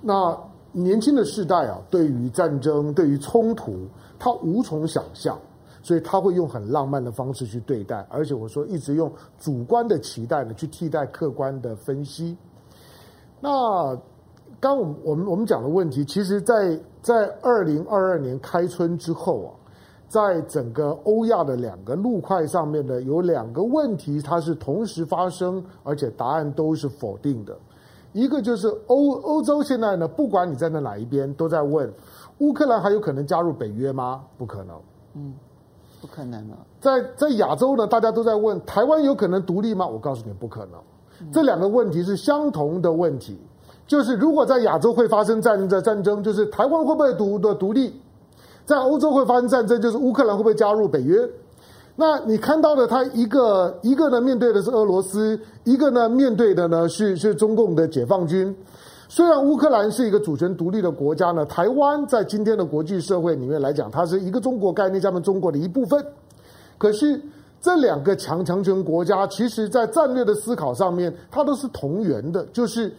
[0.00, 0.36] 那
[0.72, 3.86] 年轻的世代啊，对于战争、对于冲突，
[4.18, 5.38] 他无从想象，
[5.82, 12.36] 所以他会用很浪漫的方式去对待，而且我说一直用主观的期待呢去替代客观的分析。
[13.40, 13.96] 那
[14.58, 19.50] 刚我们我们我们讲的问题，其实在在二零二二年开春之后啊，
[20.12, 27.56] 在整个欧亚的两个路块上面呢，有两个问题，它是同时发生，而且答案都是否定的。
[28.12, 31.90] 一个就是欧欧洲现在呢，不管你站在哪一边，都在问
[32.40, 34.20] 乌克兰还有可能加入北约吗？
[34.36, 34.76] 不可能，
[35.14, 35.32] 嗯，
[36.02, 36.58] 不可能了。
[36.78, 39.86] 在在亚洲呢，大家都在问台湾有可能独立吗？
[39.86, 40.74] 我告诉你，不可能。
[41.22, 41.32] 嗯。
[41.32, 43.40] 这两个问题是相同的问题，
[43.86, 47.98] 就是如果在亚洲会发生战争，战争就是台湾会不会独的独立？
[48.64, 51.28] 在欧洲会发生战争，就是乌克兰会不会加入北约？
[51.94, 58.54] 那你看到的，他一个一个呢，面对的是俄罗斯，一个呢，面对的呢是 是中共的解放军。
[59.08, 66.02] 虽然乌克兰是一个主权独立的国家呢，台湾在今天的国际社会里面来讲，它是一个中国概念下面中国的一部分。
[66.78, 67.20] 可是
[67.60, 72.42] 这两个强强权国家，其实在战略的思考上面，它都是同源的。
[72.54, 72.90] 就是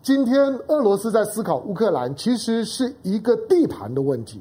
[0.00, 4.40] 今天俄罗斯在思考乌克兰，其实是一个地盘的问题。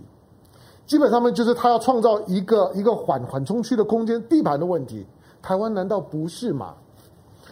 [0.90, 5.06] 基本上面就是他要创造一个一个缓缓冲区的空间，地盘的问题。
[5.40, 6.74] 台湾难道不是吗？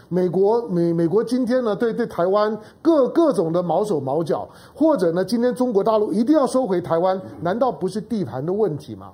[0.10, 9.12] 美国美美国今天呢，对对台湾各各种的毛手毛脚，或者呢，今天中国大陆一定要收回台湾，难道不是地盘的问题吗？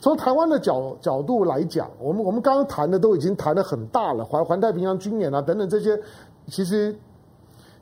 [0.00, 6.00] 从台湾的角角度来讲，我们我们刚刚谈的都已经谈得很大了，环环太平洋军演啊等等这些，
[6.46, 6.96] 其实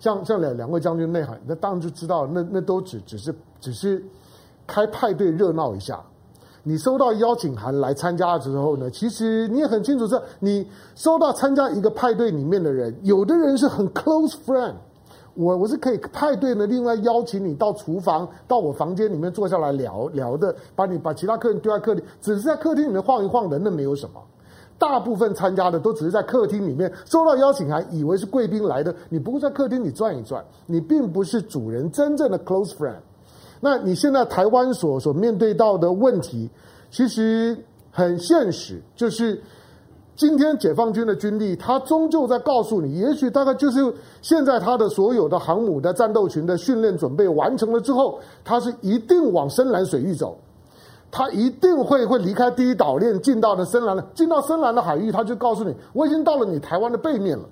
[0.00, 4.02] 像像两两位将军内涵，那当然就知道，那那都只只是只是。
[4.66, 6.00] 开派对热闹一下，
[6.62, 14.74] 你收到邀请函来参加的时候呢，其实你也很清楚，是你收到参加一个派对里面的人，有的人是很 close friend，
[15.34, 24.20] 我我是可以派对呢，另外邀请你到厨房，到我房间里面坐下来聊聊的，把你把其他客人丢在客厅，只是在客厅里面晃一晃的，那没有什么。
[24.78, 32.96] 大部分参加的都只是在客厅里面收到邀请函，以为是贵宾来的，你不会在客厅里转一转，你并不是主人真正的 close friend。
[33.60, 36.48] 那你现在台湾所所面对到的问题，
[36.90, 37.56] 其实
[37.90, 39.42] 很现实，就是
[40.14, 50.38] 今天解放军的军力，他终究在告诉你，也许大概就是现在他的所有的航母的战斗群的训练准备完成了之后，他是一定往深蓝水域走，
[51.10, 57.44] 他一定会会离开第一岛链，进到的深蓝的，进到深蓝的海域，他就告诉你，我已经到了你台湾的背面了。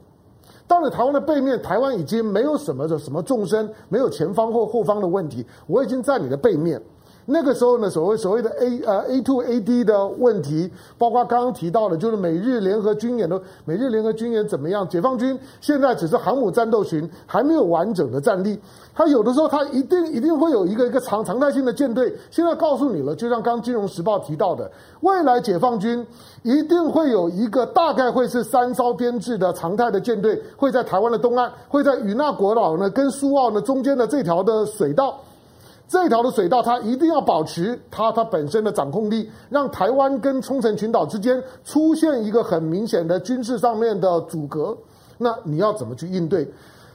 [0.67, 6.81] 到了台湾的背面，台湾已经没有什么的什么纵深，没有前方或后方的问题，我已经在你的背面。
[7.27, 14.87] 那个时候呢，所谓所谓的 A 呃 A two A D 的问题，包括刚刚提到的，就是美日联合军演的美日联合军演怎么样？
[14.89, 18.59] 解放军现在只是航母战斗群，还没有完整的战力。
[18.95, 22.15] 他有的时候他一定一定会有一个一个常常态性的舰队。
[22.31, 24.71] 现在告诉你了，就像刚刚《金融时报》提到的，
[25.01, 26.07] 未来解放军
[26.43, 35.19] 一定会有一个大概会是三艘编制的常态的舰队，会在台湾的东岸，会在与那国岛呢跟苏澳呢中间的这条的水道。
[35.87, 44.77] 这条的水道，它一定要保持它它本身的掌控力，让台湾跟冲绳群岛之间出现一个很明显的军事上面的阻隔。
[45.19, 46.49] 那你要怎么去应对？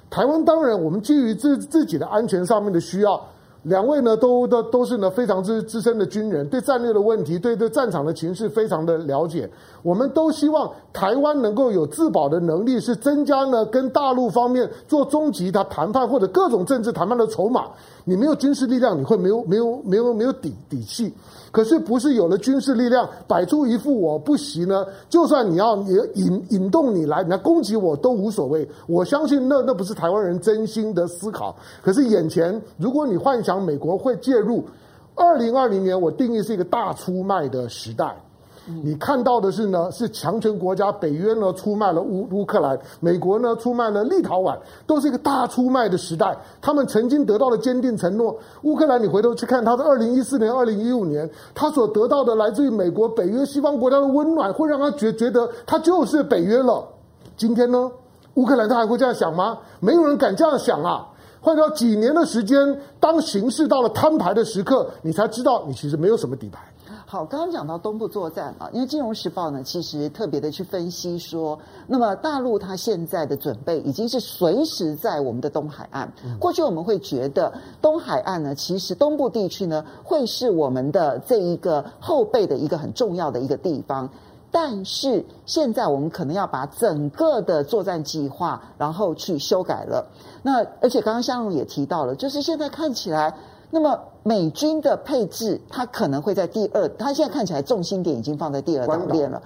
[0.10, 3.24] 台湾当然，我们基于自自己的安全上面的需要，
[3.64, 9.50] 两位呢，都都都是呢非常之资深的军人，对战略的问题，对对战场的情势非常的了解。
[9.84, 17.66] 我们都希望台湾能够有自保的能力，是增加呢跟大陆方面做终极的谈判或者各种政治谈判的筹码。
[18.06, 21.14] 你没有军事力量，你会没有没有没有没有底底气。
[21.52, 24.86] 可是不是有了军事力量，摆出一副我不行呢？
[25.10, 28.68] 就算你要你引引动你来，你来攻击我都无所谓。
[28.88, 31.56] 我相信那那不是台湾人真心的思考。
[31.82, 34.64] 可是眼前，如果你幻想美国会介入，
[35.16, 38.16] 二零二零年我定义是一个大出卖的时代。
[38.84, 46.38] 你看到的是呢，是强权国家北约呢出卖了乌乌克兰，美国呢出卖了立陶宛，都是一个大出卖的时代。
[46.62, 56.88] 他们曾经得到了坚定承诺，乌克兰你回头去看，他的二零一四年、二零一五年，他所得到的来自于美国、北约、西方国家的温暖，会让他觉觉得他就是北约了。
[57.36, 57.92] 今天呢，
[58.36, 59.58] 乌克兰他还会这样想吗？
[59.80, 61.08] 没有人敢这样想啊！
[61.42, 66.69] 换掉几年的时间，当形势到了摊牌的时刻，你才知道你其实没有什么底牌。
[67.12, 71.58] 好，刚刚讲到东部作战啊，因为《金融时报》呢，其实特别的去分析说，
[71.88, 76.14] 那么大陆它现在的准备已经是随时在我们的东海岸。
[76.40, 77.52] 过去我们会觉得
[77.82, 84.08] 东海岸呢，其实东部地区呢，会是我们的这一个后备的一个很重要的一个地方。
[84.52, 90.08] 但是现在我们可能要把整个的作战计划，然后去修改了。
[90.44, 93.34] 那而且刚刚香龙也提到了，就是现在看起来。
[93.72, 99.42] 那么美军的配置，它可能会在第二，它现在看起来重心点已经放在第二岛链了。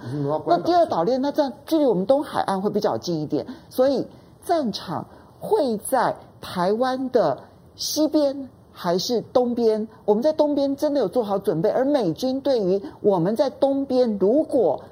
[0.46, 4.06] 那第二岛链，那这样距离我们东海岸会比较近一点，所以
[4.42, 5.06] 战场
[5.38, 7.38] 会在台湾的
[7.76, 9.86] 西边还是东边？
[10.04, 14.82] 我们在东边真的有做好准备，而美军对于我们在东边，如果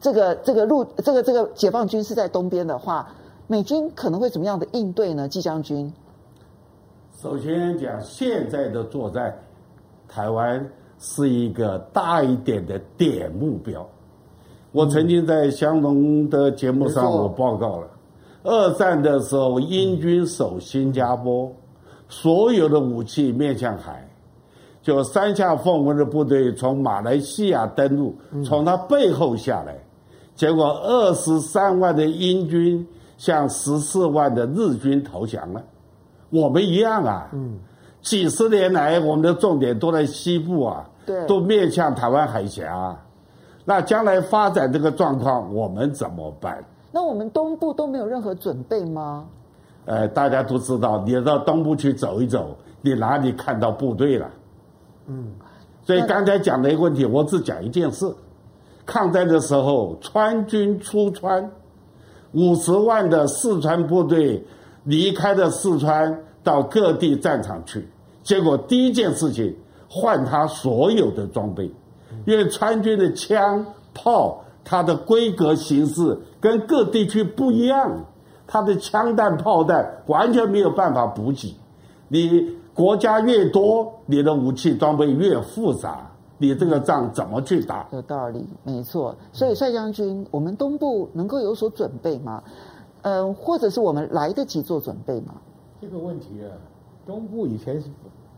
[0.00, 3.08] 这个这个陆这个这个解放军是在东边的话，
[3.46, 5.26] 美军可能会怎么样的应对呢？
[5.28, 5.92] 季将军。
[7.22, 9.32] 首先讲现在的作战，
[10.08, 10.68] 台湾
[10.98, 13.88] 是一个大一点的点目标。
[14.72, 17.86] 我曾经在香农的节目上我报告了，
[18.42, 21.48] 二战的时候英军守新加坡，
[22.08, 24.04] 所有的武器面向海，
[24.82, 29.78] 就三下凤文的部队从马来西亚登陆，从他背后下来，
[30.34, 32.84] 结果二十三万的英军
[33.16, 35.62] 向十四万的日军投降了。
[36.32, 37.58] 我们一样啊，嗯，
[38.00, 42.96] 几十年来我们的重点都在西部啊，对，都面向台湾海峡，
[43.66, 46.64] 那将来发展这个状况，我们怎么办？
[46.90, 49.26] 那我们东部都没有任何准备吗？
[49.84, 54.30] 呃，大家都知道，你到东部去走一走，你哪里看到部队了？
[55.08, 55.32] 嗯，
[55.84, 58.10] 所以刚才讲的一个问题，我只讲一件事：
[58.86, 61.50] 抗战的时候，川军出川，
[62.32, 64.42] 五十万的四川部队。
[64.84, 67.88] 离开了四川，到各地战场去，
[68.22, 69.56] 结果第一件事情
[69.88, 71.70] 换他所有的装备，
[72.26, 73.64] 因为川军的枪
[73.94, 78.04] 炮，它的规格形式跟各地区不一样，
[78.46, 81.54] 它的枪弹炮弹完全没有办法补给。
[82.08, 87.86] 你国家越多，你的武器装备越复杂，你这个仗怎么去打？
[87.92, 89.14] 有道理，没错。
[89.32, 92.42] 所以帅将军，我们东部能够有所准备吗？
[93.02, 95.34] 嗯，或者是我们来得及做准备吗？
[95.80, 96.50] 这个问题啊，
[97.06, 97.88] 东部以前是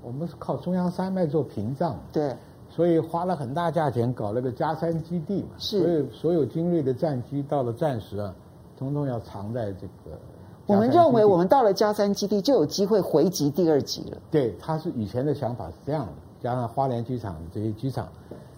[0.03, 2.35] 我们是靠中央山脉做屏障，对，
[2.69, 8.35] 所以花了很大价钱搞了个加山基地嘛，是，所以所有精锐的战机到了战时啊，
[8.79, 10.19] 统统要藏在这个。
[10.67, 14.17] 我们认为我们到了加山基地就有机会回击第二级了。
[14.31, 18.09] 对，他是以前的想法是这样的，加上花莲机场这些机场，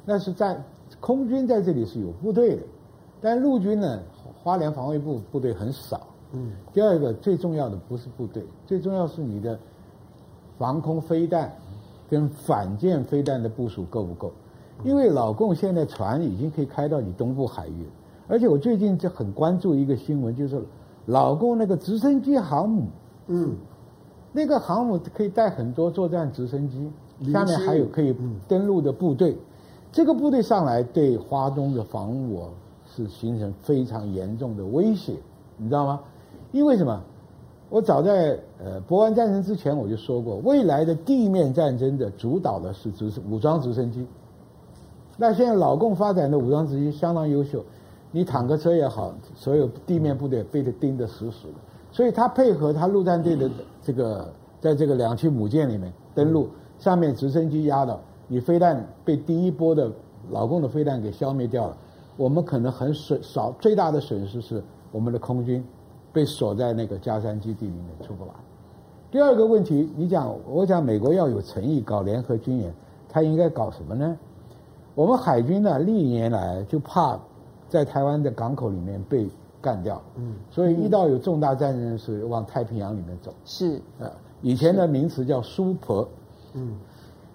[0.05, 0.57] 那是在
[1.01, 2.63] 空军在这里是有部队的，
[3.21, 4.01] 但陆军呢？
[4.43, 9.59] 花莲防卫部部队很少，嗯，第二个最重要的不是部队，最重要是你的
[10.57, 11.53] 防空飞弹
[12.09, 14.31] 跟反舰飞弹的部署够不够？
[14.85, 17.89] 因为老共现在船已经可以开到你东部海域，
[18.29, 20.63] 而且我最近就很关注一个新闻，就是
[21.07, 22.87] 老共那个直升机航母，
[23.27, 23.57] 嗯，
[24.33, 28.15] 那个航母可以带很多作战直升机，下面还有可以
[28.47, 29.37] 登陆的部队，
[29.91, 32.45] 这个部队上来对花东的防务。
[32.97, 35.13] 是形成非常严重的威胁，
[35.57, 36.01] 你知道吗？
[36.53, 37.03] 因为什么？
[37.69, 44.07] 我早在呃博湾战争之前我就说过，未来的地面战争的主导的是直武装直升机。
[45.17, 47.65] 那现在老共发展的武装直升机相当优秀，
[48.13, 51.55] 你坦克车也好，所有地面部队被他盯得死死的，
[51.91, 53.51] 所以他配合他陆战队的
[53.83, 59.91] 这个，在这个两栖母舰里面登陆，上面直升机压到，你飞弹被第一波的
[60.31, 61.77] 老共的飞弹给消灭掉了。
[62.17, 65.65] 我们可能很损少，最大的损失是我们的空军
[66.13, 68.31] 被锁在那个加山基地里面出不来。
[69.11, 72.75] 第二个问题，你讲我讲美国要有诚意搞联合军演，
[73.09, 74.17] 他应该搞什么呢？
[74.95, 77.19] 我们海军呢历年来就怕
[77.69, 79.29] 在台湾的港口里面被
[79.61, 83.35] 干掉，嗯，所以一到有重大战争时往太平洋里面走。
[83.45, 84.11] 是啊，
[84.41, 86.09] 以前的名词叫苏婆，
[86.55, 86.77] 嗯，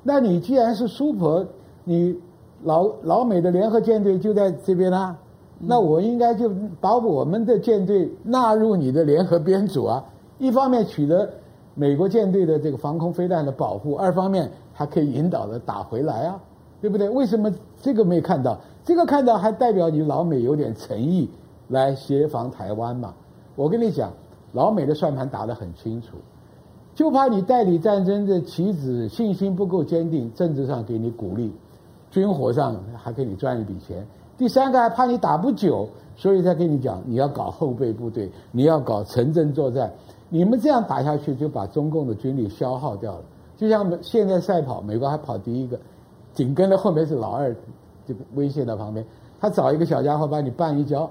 [0.02, 1.46] 那你既然是苏婆，
[1.84, 2.18] 你
[2.64, 5.20] 老老美的联合舰队就在这边啦，啊，
[5.60, 10.04] 那我应该就把我们的舰队纳入你的联合编组啊，
[10.38, 11.30] 一方面取得。
[11.74, 16.38] 美国舰队的这个防空飞弹的保护，二方面还可以引导着打回来啊，
[16.82, 17.08] 对不对？
[17.10, 17.50] 为什么
[17.82, 18.60] 这个没看到？
[18.84, 21.30] 这个看到还代表你老美有点诚意
[21.70, 23.14] 来协防台湾嘛？
[23.56, 24.12] 我跟你讲，
[24.52, 26.18] 老美的算盘打得很清楚，
[26.94, 31.54] 就怕你代理战争的棋子信心不够坚定，政治上给你鼓励，
[32.12, 34.06] 军火上还给你赚一笔钱。
[34.38, 39.92] 第三个还怕你打不久，所以才跟你讲你要搞后备部队，你要搞城镇作战。
[40.30, 43.24] 你们这样打下去，就把中共的军力消耗掉了。
[43.58, 45.80] 就像现在赛跑，美国还跑第一个，
[46.34, 47.56] 紧跟着后面是老二，
[48.08, 49.06] 这个威胁在旁边。
[49.40, 51.10] 他找一个小家伙把你绊一跤，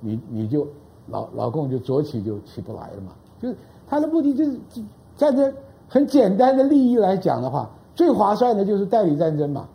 [0.00, 0.66] 你你就
[1.08, 3.12] 老老共就左起就起不来了嘛。
[3.40, 4.58] 就是他的目的就是
[5.16, 5.52] 站在
[5.88, 9.68] 很简单的利益来讲的话，最划算的就是代理战争嘛。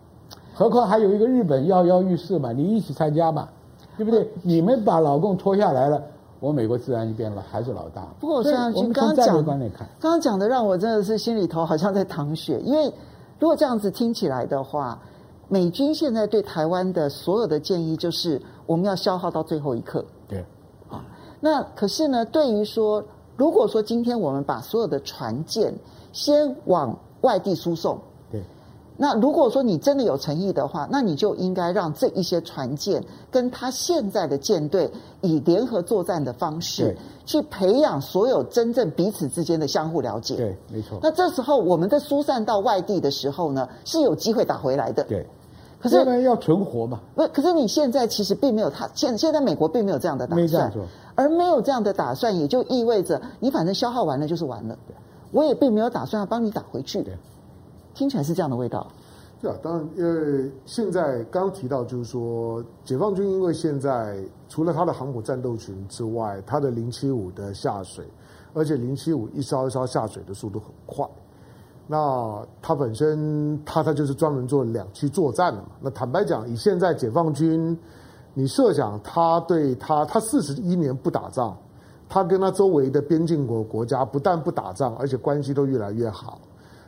[0.62, 3.49] 何况还有一个日本跃跃欲试嘛，你一起参加嘛，
[3.97, 4.30] 对不对？
[4.43, 5.99] 你们把老共拖下来了。
[6.39, 8.07] 我美国自然就变了，还是老大。
[8.20, 12.59] 不过我像军刚刚讲，刚刚讲的让我真的是心里头好像在淌血。
[12.59, 12.86] 因为
[13.39, 14.99] 如果这样子听起来的话，
[15.49, 20.05] 美军现在对台湾的所有的建议就是我们要消耗到最后一刻。
[20.28, 20.45] 对，
[20.89, 21.03] 啊，
[21.39, 23.03] 那可是呢，对于说，
[23.36, 25.74] 如果说今天我们把所有的船舰
[26.12, 27.99] 先往外地输送。
[29.02, 34.91] 那如果说你真的有诚意的话，那你就应该让这一些船舰跟他现在的舰队
[35.22, 36.95] 以联合作战的方式，
[37.26, 40.36] 去培养所有真正彼此之间的相互了解。
[40.36, 40.99] 对，没错。
[41.02, 45.04] 那这时候我们在疏散到外地的时候呢，是有机会打回来的。
[45.06, 45.26] 对。
[45.82, 46.99] 可是要存活嘛？
[47.16, 50.84] 不，可是你现在其实并没有他现现在美国并没有这样的打算，没这样做。
[51.16, 54.78] 而没有这样的打算，也就意味着你反正消耗完了就是完了。
[54.88, 54.95] 对。
[55.32, 57.02] 我也并没有打算要帮你打回去。
[57.02, 57.18] 对。
[57.94, 58.88] 听起来是这样的味道。
[59.42, 68.06] 对啊，当然，因为现在刚提到，就是说，解放军因为现在除了他的航母战斗群之外，他的零七五的下水，
[68.54, 71.04] 而且零七五一艘一艘下水的速度很快，
[71.88, 75.70] 那他本身他他就是专门做两栖作战的嘛。
[75.82, 77.76] 那坦白讲，以现在解放军，
[78.36, 81.58] 你设想他对他他四十一年不打仗，
[82.08, 86.39] 他跟他周围的边境国国家不但不打仗，而且关系都越来越好。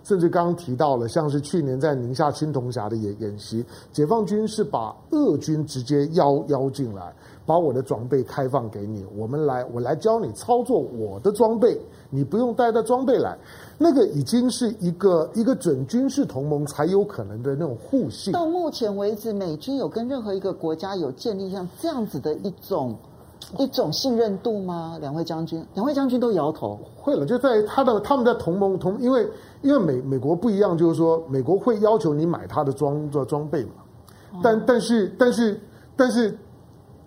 [0.04, 7.14] 甚至刚刚提到了，像是去年在宁夏青铜峡的演演习，解放军是把俄军直接邀邀进来，
[7.46, 11.80] 把我的装备开放给你，我们来我来教你操作我的装备，
[12.10, 13.38] 你不用带的装备来，
[13.78, 18.34] 那个已经是一个一个准军事同盟才有可能的那种互信。
[18.34, 22.96] 到目前为止，美军有跟任何一个国家有建立像这样子的一种。
[23.58, 24.98] 一种信任度吗？
[25.00, 26.80] 两位将军，两位将军都摇头。
[26.96, 29.28] 会了，就在他的他们在同盟同，因为
[29.62, 33.72] 因为美美国不一样，就是说美国会要求你买他的装装装备嘛，
[34.42, 35.60] 但但是但是
[35.96, 36.38] 但是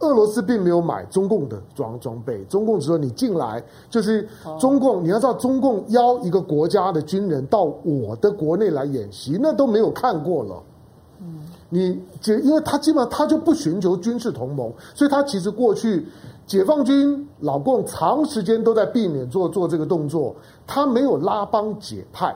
[0.01, 4.28] 俄罗斯并没有买中共的装装备，中共只说你进来就是
[4.61, 10.62] 中共，你要知道中共邀一个国家的军人到我的国内来演习，那都没有看过了。
[11.68, 16.06] 你解，因为他基本上他就不寻求军事同盟，所以他其实过去
[16.46, 20.34] 解放军老共长时间都在避免做做这个动作，
[20.66, 22.34] 他没有拉帮结派。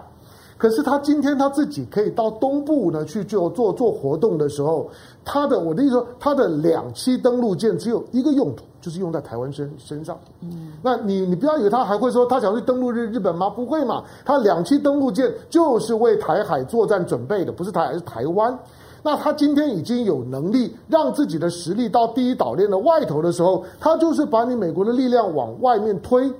[0.58, 4.90] 可是他今天他自己可以到东部呢去做做做活动的时候，
[5.24, 10.18] 他的我的意思说，他的两栖登陆舰只有一个用途，就是用在台湾身身上。
[10.42, 13.48] 嗯，那你你不要以为他还会说他想去登陆日日本吗？
[13.48, 18.58] 不会嘛，他两栖登陆舰就是为台海作战准备的，不是台海是台湾。
[19.02, 26.30] 那他今天已经有能力让自己的实力到第一岛链的外头的时候，他就是把你美国的力量往外面推，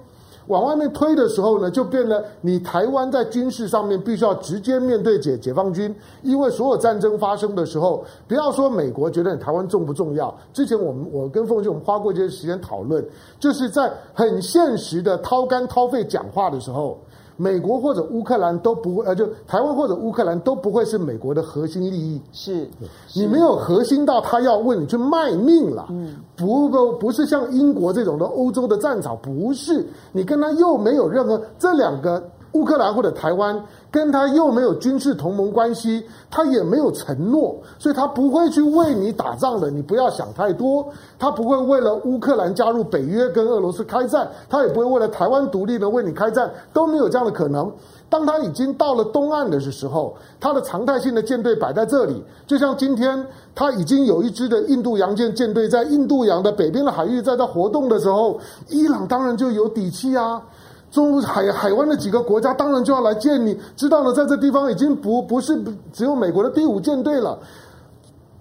[0.46, 2.22] 往外面推的时候呢，就变了。
[2.40, 10.36] 你台湾在军事上面必须要直接面对解解放军，因为所有战争发生的时候，不要说美国觉得你台湾重不重要。
[10.52, 13.02] 之前我们我跟凤姐我们花过一些时间讨论，
[13.38, 16.98] 就是在很现实的掏肝掏肺讲话的时候。
[17.40, 22.20] 美国或者乌克兰都不会，呃，就台湾或者乌克兰都不会是美国的核心利益。
[22.34, 22.68] 是，
[23.14, 25.86] 你没有核心到他要为你去卖命了。
[25.88, 29.86] 嗯，不够不是像英国这种的欧洲的战场，不是。
[30.12, 32.22] 你跟他又没有任何这两个
[32.52, 39.70] 乌克兰或者台湾跟他又没有军事同盟关系，他也没有承诺，所以他不会去为你打仗的。
[39.70, 40.86] 你不要想太多，
[41.18, 47.70] 他不会为了乌克兰加入北约跟俄罗斯开战，他也不会为了台湾独立的为你开战，都没有这样的可能。
[48.08, 53.24] 当他已经到了东岸的时候，他的常态性的舰队摆在这里，就像今天
[53.54, 60.42] 他已经有一支的印度洋舰舰队在印度洋的北边的海域在这活动的时候，伊朗当然就有底气啊。
[60.90, 65.56] 中海海湾的几个国家当然就要来见你，知道了，在这地方已经不不是
[65.92, 67.38] 只有美国的第五舰队了，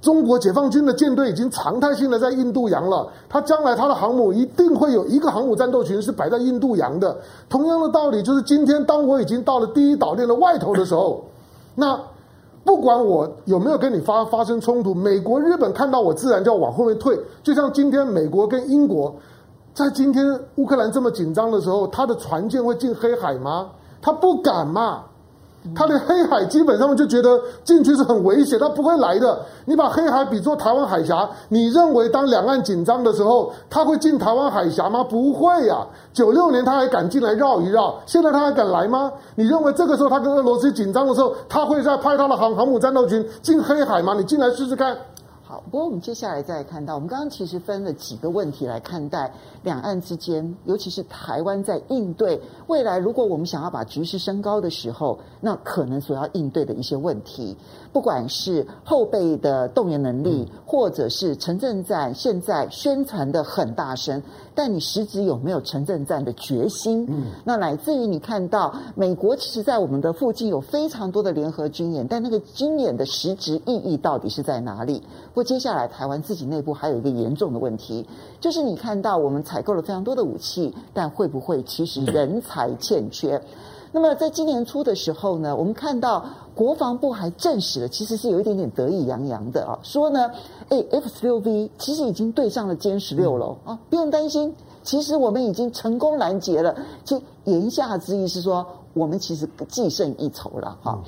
[0.02, 3.08] 中国解放军的舰队已经常态性的在印度洋了。
[3.30, 7.16] 它将来它的航母一定会有一个航母战斗群是摆在印度洋的。
[7.50, 11.26] 同样的道理，就是今天当我已经到了第一岛链的外头的时候，
[11.76, 12.00] 那
[12.64, 17.16] 不管我有没有跟你发发生冲突，美国、日本看到我自然就要往后面退。
[17.44, 19.14] 就像今天美国跟英国。
[19.74, 23.68] 在今天乌克兰这么紧张的时候，他的船舰会进黑海吗？
[24.02, 25.04] 他不敢嘛。
[25.76, 29.38] 他连黑海基本上就觉得进去是很危险，他不会来的。
[29.66, 35.04] 你把黑海比作台湾海峡，你认为当两岸紧张的时候，他会进台湾海峡吗？
[35.04, 35.86] 不会呀。
[36.14, 39.12] 九六年他还敢进来绕一绕，现在他还敢来吗？
[39.36, 44.14] 你认为这个时候他跟俄罗斯紧张的时候，他会再派他的航航母战斗群进黑海吗？
[44.18, 44.98] 你进来试试看。
[45.50, 49.34] 好，不过我们接下来再来看到，我们刚刚其实分了几个问题来看待
[49.64, 57.58] 两岸之间，尤其是台湾在应对未来，如果我们想要把局势升高的时候，那可能所要应对的一些问题，
[57.92, 64.22] 不管是后备的动员能力，或者是城镇战，现在宣传的很大声。
[64.54, 67.08] 但你实质有没有城镇战的决心？
[67.10, 75.02] 嗯，那乃至于你看到美国其实，在我们的附近有非常多的联合军演，但那个军演的实质意义到底是在哪里？
[75.40, 78.06] 不过接下来台湾自己内部还有一个严重的问题，
[78.42, 83.42] 就是你看到我们采购了非常多的武器，但会不会其实人才欠缺？
[83.94, 90.30] 那么在今年初的时候呢，我们看到国防部还证实了，其实是有一点点得意洋洋的啊，说呢，
[90.68, 96.76] 哎，F 十六 V 其实已经对上了歼十六了啊，不用担心，其实我们已经成功拦截了。
[97.06, 101.02] 其言下之意是说，我们其实不计胜一筹了哈。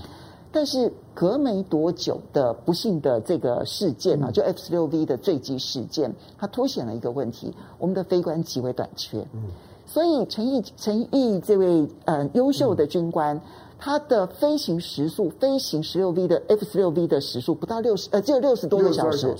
[0.52, 9.20] 但是隔没多久的不幸的这个事件啊，就 F 十六 V 的坠机事件，它凸显了一个问题：我们的飞官极为短缺。
[9.34, 9.44] 嗯
[9.84, 13.42] 所以陈毅陈毅这位呃优秀的军官，嗯、
[13.78, 19.36] 他的飞行时速，飞行十六 V 的 F 十六 V 的时速不到六十呃，只有六十多个小时，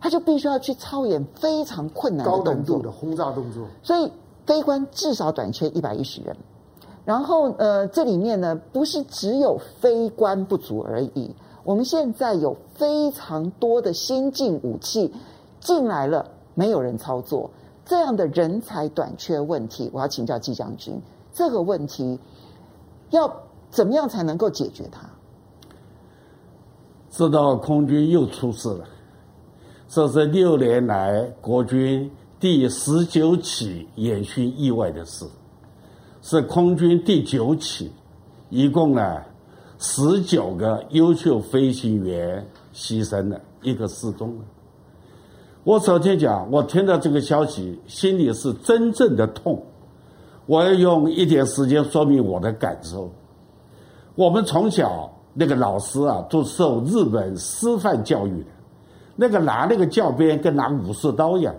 [0.00, 3.66] 他就必须要去操演非常困难的高难度的轰炸动作。
[3.82, 4.10] 所以
[4.46, 6.34] 飞官至少短缺一百一十人。
[7.04, 15.12] 然后呃，这里面呢不是只有非官不足而已，我们现在有非常多的先进武器
[15.60, 17.50] 进来了，没有人操作。
[17.84, 20.98] 这样的人才短缺问题，我要请教季将军，
[21.34, 22.18] 这个问题
[23.10, 23.30] 要
[23.68, 25.00] 怎么样才能够解决它？
[27.10, 28.86] 知道空军又出事了，
[29.86, 35.26] 这是六年来国军第十九起演训意外的事，
[36.24, 37.92] 是空军第九起，
[38.48, 39.18] 一共呢
[39.78, 44.44] 十九个优秀飞行员牺牲了，一个失踪了。
[45.64, 49.62] 我首先讲，我听到这个消息，心里是真正的痛。
[50.46, 53.12] 我要用一点时间说明我的感受。
[54.14, 58.50] 我们从小那个老师啊，都受日本师范教育的，
[59.14, 61.54] 那个拿那个教鞭跟拿武士刀一样，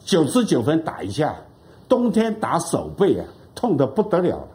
[0.00, 1.34] 九十九分打一下，
[1.88, 3.24] 冬天打手背啊，
[3.54, 4.46] 痛得不得了。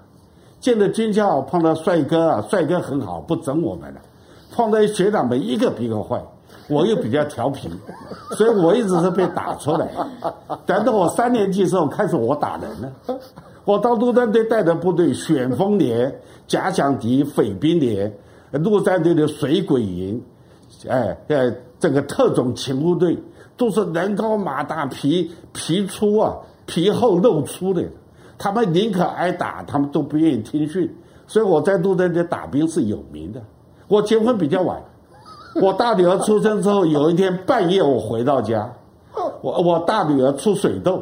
[0.60, 4.02] 进了军校碰到帅哥啊，帅哥很好，不整我们了。
[4.52, 6.22] 碰到学长们，一个比一个坏。
[6.68, 7.70] 我又比较调皮，
[8.32, 9.90] 所以我一直是被打出来。
[10.66, 13.20] 等到我三年级时候，开始我打人了。
[13.66, 16.14] 我到陆战队带的部队，旋风连、
[16.48, 18.12] 假想敌、匪兵连，
[18.52, 20.22] 陆战队的水鬼营，
[20.88, 23.18] 哎，呃，这个特种勤务队，
[23.58, 26.36] 都是人高马大、皮皮粗啊、
[26.68, 27.84] 皮厚肉粗的。
[28.40, 30.92] 他们宁可挨打，他们都不愿意听训。
[31.28, 33.40] 所以我在陆战队打兵是有名的。
[33.88, 34.82] 我结婚比较晚。
[35.62, 38.72] 我大女儿出生之后，有一天半夜我回到家，
[39.42, 41.02] 我我大女儿出水痘，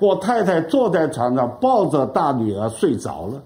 [0.00, 3.40] 我太太坐在床上抱着大女儿睡着了，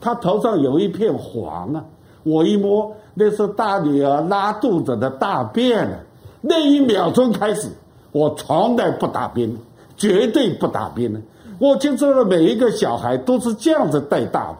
[0.00, 1.84] 她头上有一片黄啊，
[2.22, 5.98] 我一摸那是大女儿拉肚子的大便啊，
[6.40, 7.68] 那一秒钟开始，
[8.12, 9.54] 我从来不打兵，
[9.98, 11.20] 绝对不打兵的，
[11.60, 14.58] 我接触的每一个小孩都是这样子带大的，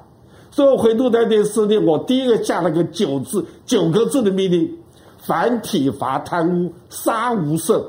[0.52, 4.76] 所以我回陆战队司令，我第一个下了个九字九个字的命令。
[5.22, 7.84] 反体罚贪污，杀无赦。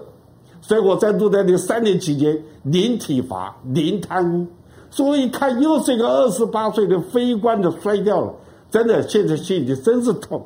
[0.61, 4.45] 所以我在陆战队三年期间，零体罚，零贪污。
[4.89, 8.33] 所以一看又是一个二十八岁的非官的摔掉了，
[8.69, 10.45] 真的现在心里真是痛，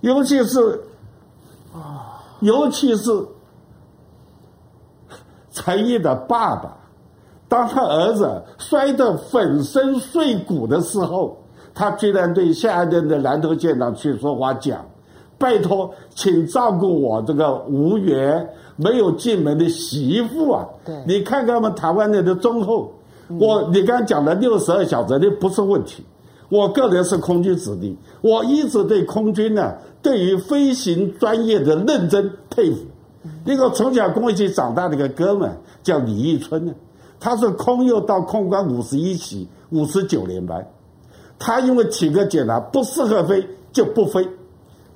[0.00, 0.80] 尤其是
[1.74, 3.26] 啊，尤其是
[5.52, 6.76] 陈毅的爸爸，
[7.48, 11.36] 当他儿子摔得粉身碎骨的时候，
[11.74, 14.84] 他居然对下一任的南投县长去说话讲
[15.38, 22.92] ：“拜托，请照顾我这个无缘没有进门的媳妇啊！”对，你看看我们台湾人的忠厚。
[23.40, 26.04] 我你刚刚讲的六十二小时那不是问题，
[26.50, 32.78] 我个人是空军子弟，我一直对空军呢，对于飞行专业的认真佩服。
[33.46, 35.50] 一个从小跟我一起长大的一个哥们
[35.82, 36.74] 叫李义春呢，
[37.24, 40.68] 他是空幼到空管五十一期五十九连班，
[41.38, 44.28] 他因为体格检查不适合飞就不飞。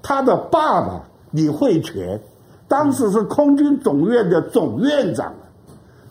[0.02, 2.20] 他的爸爸李惠全，
[2.68, 5.32] 当时是空军总院的总院长，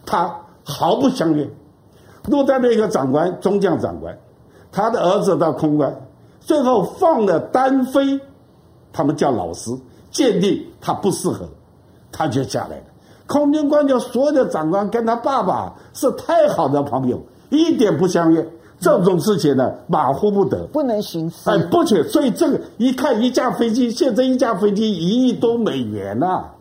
[0.08, 1.48] 他毫不相怨。
[2.26, 4.18] 陆战队一个长官，中将长官，
[4.72, 5.96] 他的儿子到空关，
[6.40, 8.20] 最后放了单飞，
[8.92, 9.70] 他们叫老师
[10.10, 11.48] 鉴定他不适合，
[12.12, 12.84] 他就下来了。
[13.28, 18.48] 空军官校所有的长官跟他爸爸是太好的朋友，一点不相怨。
[18.80, 21.50] 这种事情呢，马虎不得，不能行事。
[21.50, 26.54] 哎，不且，所以这个一看一架飞机，现在一架飞机一亿多美元呐、啊，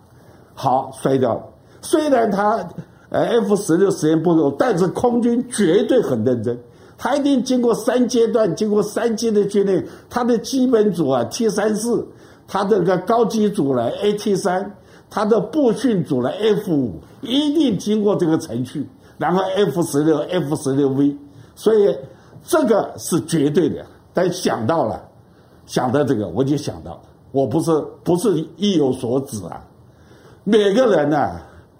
[0.55, 1.43] 好摔掉了。
[1.81, 2.69] 虽然他。
[3.09, 6.59] F 十六实验不够，但是空军绝对很认真，
[6.99, 12.05] 他一定经过三阶段，经过三阶的训练，他的基本组啊 T 三四，
[12.49, 14.75] 他这个高级组呢 AT 三，
[15.09, 18.87] 他的步训组呢 F 五，一定经过这个程序，
[19.19, 21.17] 然后 F 十六 F 十六 V，
[21.55, 21.97] 所以
[22.45, 23.85] 这个是绝对的。
[24.13, 25.03] 但想到了，
[25.67, 27.01] 想到这个我就想到，
[27.33, 27.71] 我不是
[28.03, 29.63] 不是意有所指啊，
[30.45, 31.33] 每个人呢、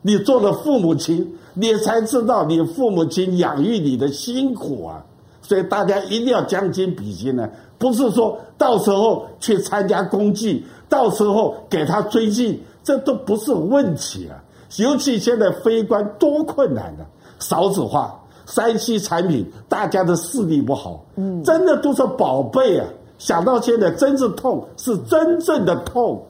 [0.03, 5.05] 你做了父母亲，你才知道你父母亲养育你的辛苦啊！
[5.41, 7.49] 所以大家一定要将心比心呢，
[7.79, 14.41] 不是说到时候去参加公祭，到时候给他追进，这都不是问题啊。
[14.77, 17.03] 尤其现在非官多困难啊，
[17.41, 18.17] 少子化、
[18.47, 22.87] 山西产品，大家的视力不好，嗯，真的都是宝贝啊！
[23.19, 26.23] 想到现在真是痛，是真正的痛。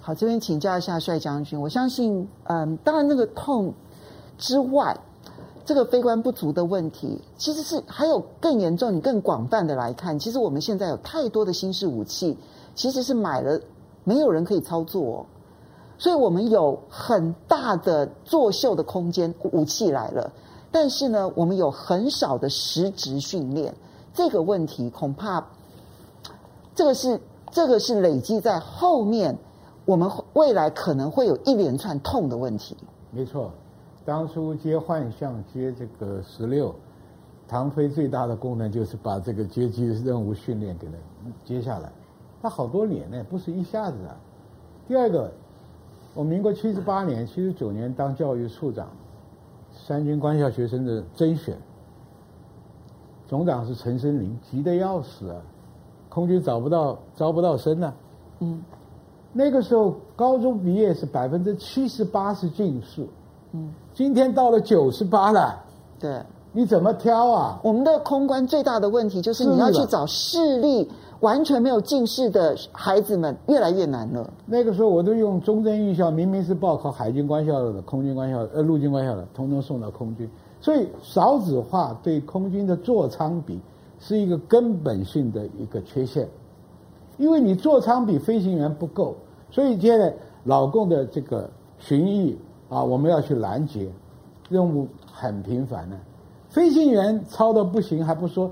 [0.00, 1.60] 好，这边请教一下帅将军。
[1.60, 3.72] 我相信，嗯，当然那个痛
[4.36, 4.98] 之外，
[5.64, 10.18] 这个非官不足的问题，其实是还有更严重、你更广泛的来看。
[10.18, 12.36] 其实我们现在有太多的新式武器，
[12.74, 13.60] 其实是买了
[14.02, 15.26] 没有人可以操作哦，
[15.98, 20.32] 所以我们有很大的作秀的空间，武器来了，
[20.70, 23.74] 但是呢，我们有很少的实质训练。
[24.14, 25.44] 这个问题恐怕，
[26.74, 27.20] 这个是
[27.50, 29.36] 这个是累积在后面。
[29.84, 32.76] 我们未来可能会有一连串痛的问题。
[33.10, 33.50] 没错，
[34.04, 36.74] 当初接幻象、接这个十六，
[37.48, 40.92] 唐飞最大的功能就是把这个接机任务训练给他
[41.42, 41.90] 接下来。
[42.42, 44.14] 他好多年呢，不是一下子啊。
[44.86, 45.32] 第二个，
[46.18, 48.88] 我民国七十八年、七十九年当教育处长，
[49.70, 51.56] 三军官校学生的甄选，
[53.28, 55.40] 总长是陈森林，急得要死啊，
[56.08, 57.94] 空军找不到招不到生啊。
[58.40, 58.60] 嗯。
[59.32, 63.06] 那个时候高中毕业是百分之七十八是进士，
[63.52, 65.64] 嗯，今天到了九十八了，
[66.00, 66.20] 对，
[66.52, 67.60] 你怎么挑啊？
[67.62, 70.88] 我们的空关最大的问题就是你要去找视力
[71.20, 74.28] 完全没有近视的孩子们越来越难了。
[74.46, 80.28] 那个时候我都用中正预校，明明是报考海军官校的、空军官校的、呃陆军官校的，统统送到空军。
[80.60, 83.60] 所以少子化对空军的座舱比
[84.00, 86.28] 是一个根本性的一个缺陷。
[87.18, 89.14] 因为你座舱比飞行员不够，
[89.50, 92.34] 所以现在老共的这个巡弋
[92.68, 93.88] 啊，我们要去拦截，
[94.48, 95.96] 任务很频繁呢。
[96.58, 98.50] 飞行员操的不行还不说，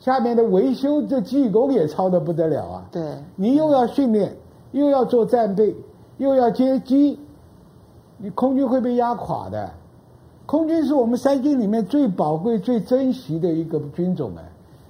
[0.00, 2.84] 下面的维修这技工也操的不得了啊。
[2.92, 3.02] 对，
[3.36, 4.36] 你又要训练，
[4.72, 5.74] 又要做战备，
[6.18, 7.18] 又要接机，
[8.18, 9.70] 你空军会被压垮的。
[10.44, 14.44] 空军是我们三军里面最宝贵、最珍惜的一个军种哎。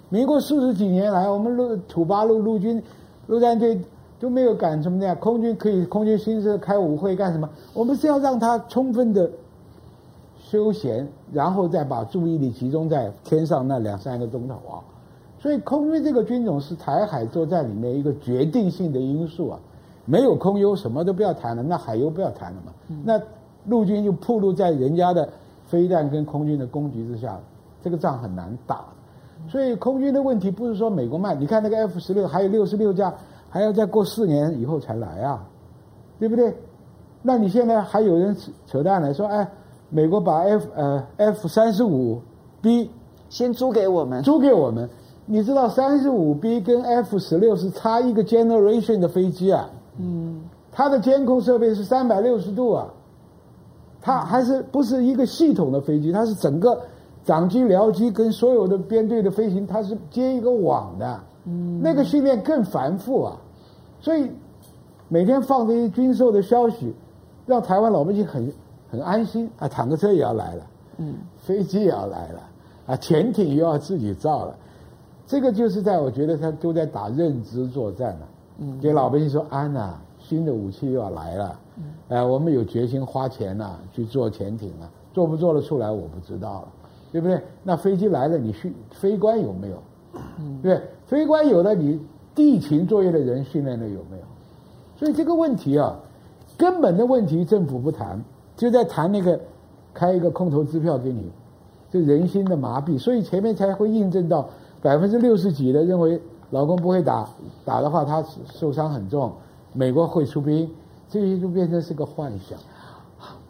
[0.09, 2.82] 民国四十几年来，我们陆土八路陆军
[3.28, 3.80] 陆战队
[4.18, 7.49] 都没有敢什么的，空军可以空军新社开舞会干什么？
[7.72, 9.30] 我们是要让他充分的
[10.55, 14.78] 休闲，然后再把注意力集中在天上那两三个钟头啊。
[15.38, 19.59] 所以空军这个军种是台海作战里面一个决定性的因素啊。
[20.07, 22.72] 没有空优，什么都不要谈了，那海优不要谈了嘛。
[23.02, 23.20] 那
[23.66, 25.28] 陆军就暴露在人家的
[25.66, 27.38] 飞弹跟空军的攻击之下，
[27.82, 28.84] 这个仗很难打。
[29.48, 33.14] 所以空军的问题不是说美国慢，你看那个 F 十六还有六十六架，
[33.48, 35.42] 还要再过四年以后才来啊，
[36.18, 36.55] 对不对？
[37.22, 39.50] 那你现在还有人扯扯淡来说，哎，
[39.95, 42.20] 美国把 F 呃 F 三十五
[42.61, 42.90] B
[43.28, 44.90] 先租给我们，租给我们。
[45.24, 49.70] 你知道三十五 B 跟 F 十六是差一个 generation 的飞机啊？
[49.99, 50.42] 嗯，
[50.72, 52.88] 它的监控设备是三百六十度啊，
[54.03, 56.11] 它还是不是一个系统的飞机？
[56.11, 56.76] 它是整个
[57.24, 61.20] 掌机、僚机跟所有的编队的飞行，它是接一个网的。
[61.45, 63.36] 嗯，那个训练更繁复啊，
[64.01, 64.28] 所以
[65.09, 66.92] 每天放这些军售的消息，
[67.47, 68.53] 让台湾老百姓很
[68.95, 69.66] 很安心啊。
[69.66, 70.66] 坦克车也要来了，
[70.99, 72.40] 嗯，飞机也要来了，
[72.86, 74.57] 啊，潜艇又要自己造了。
[75.26, 78.28] 这个就是在我觉得他都在打认知作战了，
[78.59, 86.68] 嗯，给老百姓说安呐，新的武器又要来了，嗯，哎，我们有决心花钱呐去做潜艇了，做不做得出来我不知道了，
[87.11, 87.40] 对不对？
[87.62, 89.82] 那飞机来了，你训飞官有没有？
[90.38, 92.01] 嗯，对，飞官有了，你
[92.34, 94.24] 地勤作业的人训练的有没有？
[94.97, 95.97] 所以这个问题啊，
[96.57, 98.22] 根本的问题政府不谈，
[98.57, 99.40] 就在谈那个
[99.92, 101.30] 开一个空头支票给你，
[101.90, 104.48] 就人心的麻痹，所以前面才会印证到。
[104.82, 107.26] 百分之六十几的认为老公不会打，
[107.64, 109.32] 打的话他受伤很重，
[109.72, 110.68] 美国会出兵，
[111.09, 112.59] 这些就变成是个幻想。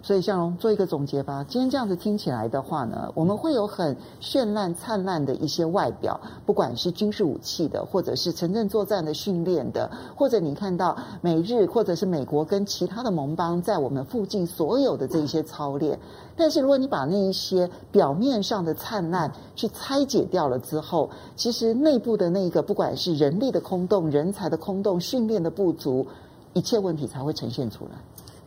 [0.04, 1.42] 所以，向荣做一个总结吧。
[1.48, 15.98] 今天这样子听起来的话呢，我们会有很绚烂灿烂的一些外表，不管是军事武器的，或者是城镇作战的训练的，或者你看到美日或者是美国跟其他的盟邦在我们附近所有的这些操练。
[16.36, 26.06] 但是，如果你把那一些表面上的灿烂去拆解掉了之后，其实内部的那个不管是人力的空洞、人才的空洞、训练的不足，
[26.52, 27.92] 一切问题才会呈现出来。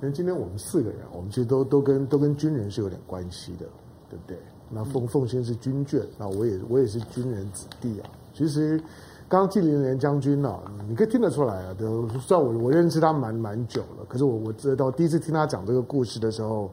[0.02, 3.66] 因为今天我们四个人，我们其实都都跟都跟军人是有点关系的，
[4.10, 4.38] 对不对？
[4.70, 8.10] 那奉奉先是军眷，那我也我也是军人子弟啊。
[8.34, 8.78] 其实
[9.28, 16.70] 刚刚纪凌云将军啊，你可以听得出来啊，都算我我认识他蛮蛮久了，可是我我知道第一次听他讲这个故事的时候，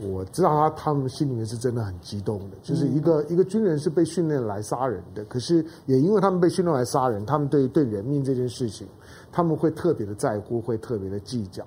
[0.00, 2.56] 我知道他他们心里面是真的很激动的。
[2.62, 8.86] 就是一个一个军人是被训练来杀人的，可是也因为他们被训练来杀人，他们对对人命这件事情，
[9.30, 11.64] 他们会特别的在乎，会特别的计较。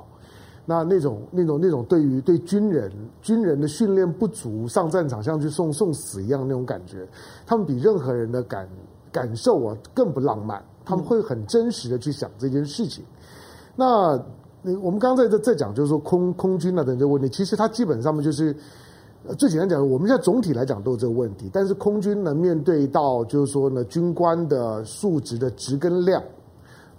[0.68, 2.92] 那那种那种那种对于对军人
[3.22, 7.08] 军人的训练不足，上战场像去送送死一样那种感觉，
[7.46, 8.68] 他们比任何人的感
[9.12, 13.06] 感受啊更不浪漫，他们会很真实的去想这件事情。
[13.76, 14.20] 那
[14.82, 18.56] 我们刚才在在讲，就是说空空军啊等这个问题，其实它基本上面就是
[19.38, 26.24] 最简单讲，我们现在总体来讲都有这个问题，但是空军呢面对到就是说呢军官的数值的值跟量。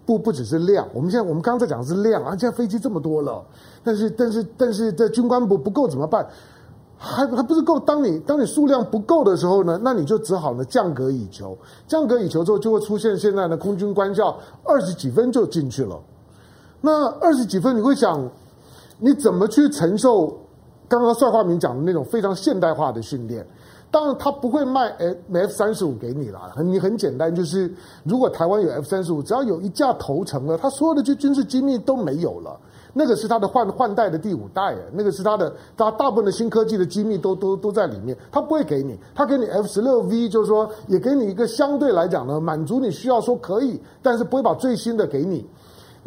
[0.07, 3.45] 不不只是量，我们现在我们刚才讲的是量啊，现在飞机这么多了，
[3.83, 6.25] 但是但是但是这军官不不够怎么办？
[6.97, 7.79] 还还不是够？
[7.81, 14.35] 当你当你数量不够的时候呢，那你就只好呢降格以求，降格以求之后就会出现现在的空军官校
[14.65, 16.01] 二十几分就进去了，
[16.81, 18.27] 那二十几分你会想
[18.99, 20.39] 你怎么去承受
[20.89, 23.47] 刚刚帅化民讲的那种非常现代化的训练？
[23.91, 24.89] 当然，他不会卖
[25.32, 26.53] F 三十五给你啦。
[26.62, 27.72] 你很简单，就是
[28.05, 32.59] 如果台湾有 F 三十五，只要有一架投诚了，他所有的军军事机密都没有了。
[32.99, 38.16] 那个是他的换换代的第五代，那个是他的，他大部分的新科技的机密都都都在里面。
[38.32, 45.47] 他不会给你，他给你 F 十六 V，就是说也给你一个相对来讲呢，满足你需要说可以，但是不会把最新的给你。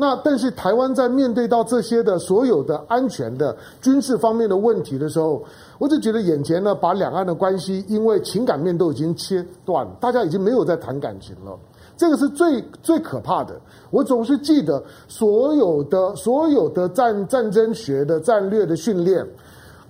[0.02, 5.44] 那但是台湾在面对到这些的所有的安全的军事方面的问题的时候，
[5.78, 11.52] 我就觉得眼前呢，把两岸的关系因为情感面都已经切断，大家已经没有在谈感情了，
[11.98, 13.60] 这个是最最可怕的。
[13.92, 19.28] 我总是记得所有的所有的战战争学的战略的训练，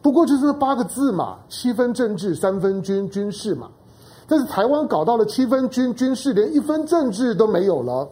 [0.02, 3.70] 不过就是八个字嘛，七分政治，三分军军事嘛。
[4.28, 8.10] 但是台湾搞到了七分军军事，连一分政治都没有了。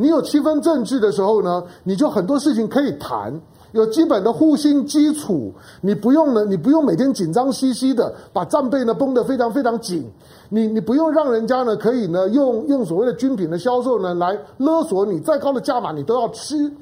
[0.00, 3.38] 你有七分政治的时候呢，你就很多事情可以谈，
[3.72, 10.08] 有基本的互信基础，你不用呢，你不用每天紧张兮兮的把战备呢绷得非常非常紧，
[10.48, 16.72] 你你不用让人家呢可以呢用用所谓的军品的销售呢来勒索你，再高的价码你都要吃，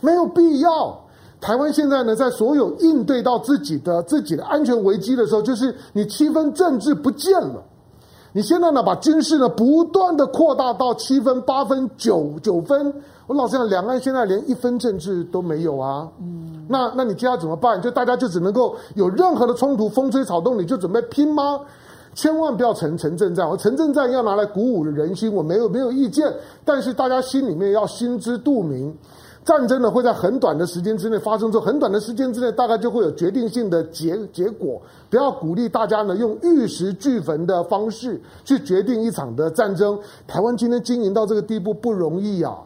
[0.00, 1.00] 没有必要。
[1.40, 7.62] 台湾现在呢，在所有应对到自己的自己的安全危机的时候，就是你七分政治不见了。
[8.38, 12.94] 你现在呢，把军事呢不断的扩大到七分、八分、九九分。
[13.26, 16.08] 我老实讲，两岸现在连一分政治都没有啊。
[16.20, 17.82] 嗯，那那你接下来怎么办？
[17.82, 21.58] 就大家就只能够有任何的冲突，风吹草动，你就准备拼吗？
[22.14, 23.50] 千万不要成城镇战。
[23.50, 26.32] 我城镇战要拿来鼓舞人心，我没有没有意见。
[26.64, 28.96] 但是大家心里面要心知肚明。
[29.48, 34.78] 战争呢会在很短的时间之内发生，之后很短的时间之内，大概就会有决定性的结结果。
[35.08, 39.98] 不要鼓励大家呢用玉石俱焚的方式去决定一场的战争。
[40.26, 42.58] 台湾今天经营到这个地步不容易啊。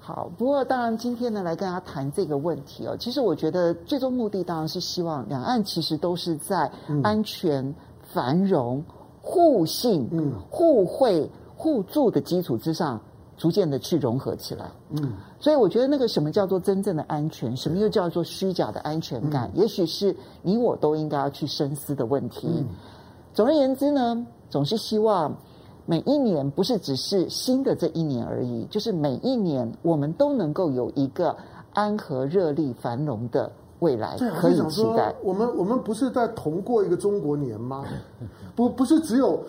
[0.00, 2.96] 好，不过当然今天呢，来跟大家谈这个问题哦。
[2.98, 6.68] 其实我觉得最终目的当然是希望两岸其实都是在
[7.04, 7.74] 安全、嗯、
[8.12, 8.82] 繁荣、
[9.20, 13.00] 互信、嗯、互惠、互助的基础之上，
[13.36, 14.68] 逐渐的去融合起来。
[14.90, 15.12] 嗯，
[15.42, 22.46] 所以我觉得那个什么叫做真正的安全，什么又叫做虚假的安全感，嗯、也许是你我都应该要去深思的问题。
[22.48, 22.66] 嗯、
[23.34, 25.36] 总而言之呢，总是希望。
[25.84, 31.34] 每一年不是只是新的这一年而已，就是每一年我们都能够有一个
[31.72, 35.12] 安和、热力、繁荣的未来可以期待。
[35.24, 37.84] 我们我们不是在同过一个中国年吗？
[38.54, 39.42] 不不是只有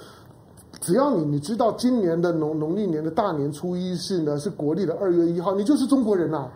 [0.80, 6.50] 只要你你知道今年的农农历年的大年初一是呢是国历的二月一号，你就是中国人呐、啊。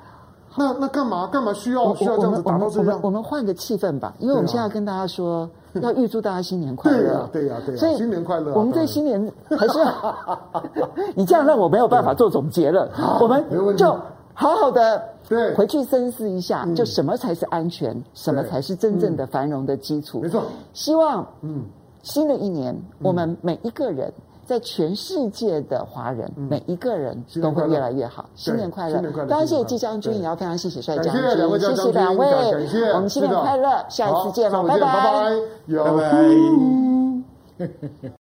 [0.60, 2.88] 那那干嘛干嘛需要需要这样子打到这样？
[2.88, 5.50] 我们我们换个气氛吧，因为我们现在跟大家说。
[5.80, 6.98] 要预祝大家新年快乐！
[6.98, 8.52] 对呀，对呀，对呀，所以新年快乐。
[8.56, 9.78] 我们对新年还是，
[11.14, 12.90] 你这样让我没有办法做总结了。
[13.22, 13.46] 我们
[13.78, 13.92] 就
[14.34, 15.00] 好好的
[15.30, 20.20] 对回去深思一下，就什么才是安全，什么才是真正的繁荣的基础。
[20.22, 20.42] 没错，
[20.74, 21.62] 希望嗯，
[22.08, 24.12] 新的一年我们每一个人。
[24.48, 28.30] 在全世界的华人，每一个人都会越来越好。
[28.34, 28.94] 新年快乐！
[28.94, 29.30] 新年快乐！
[29.30, 31.22] 当然谢谢季将军，也要非常谢谢帅将军，
[31.60, 32.26] 谢谢两位，
[32.94, 35.98] 我们新年快乐，下一次见了，拜拜，拜
[37.58, 37.68] 拜。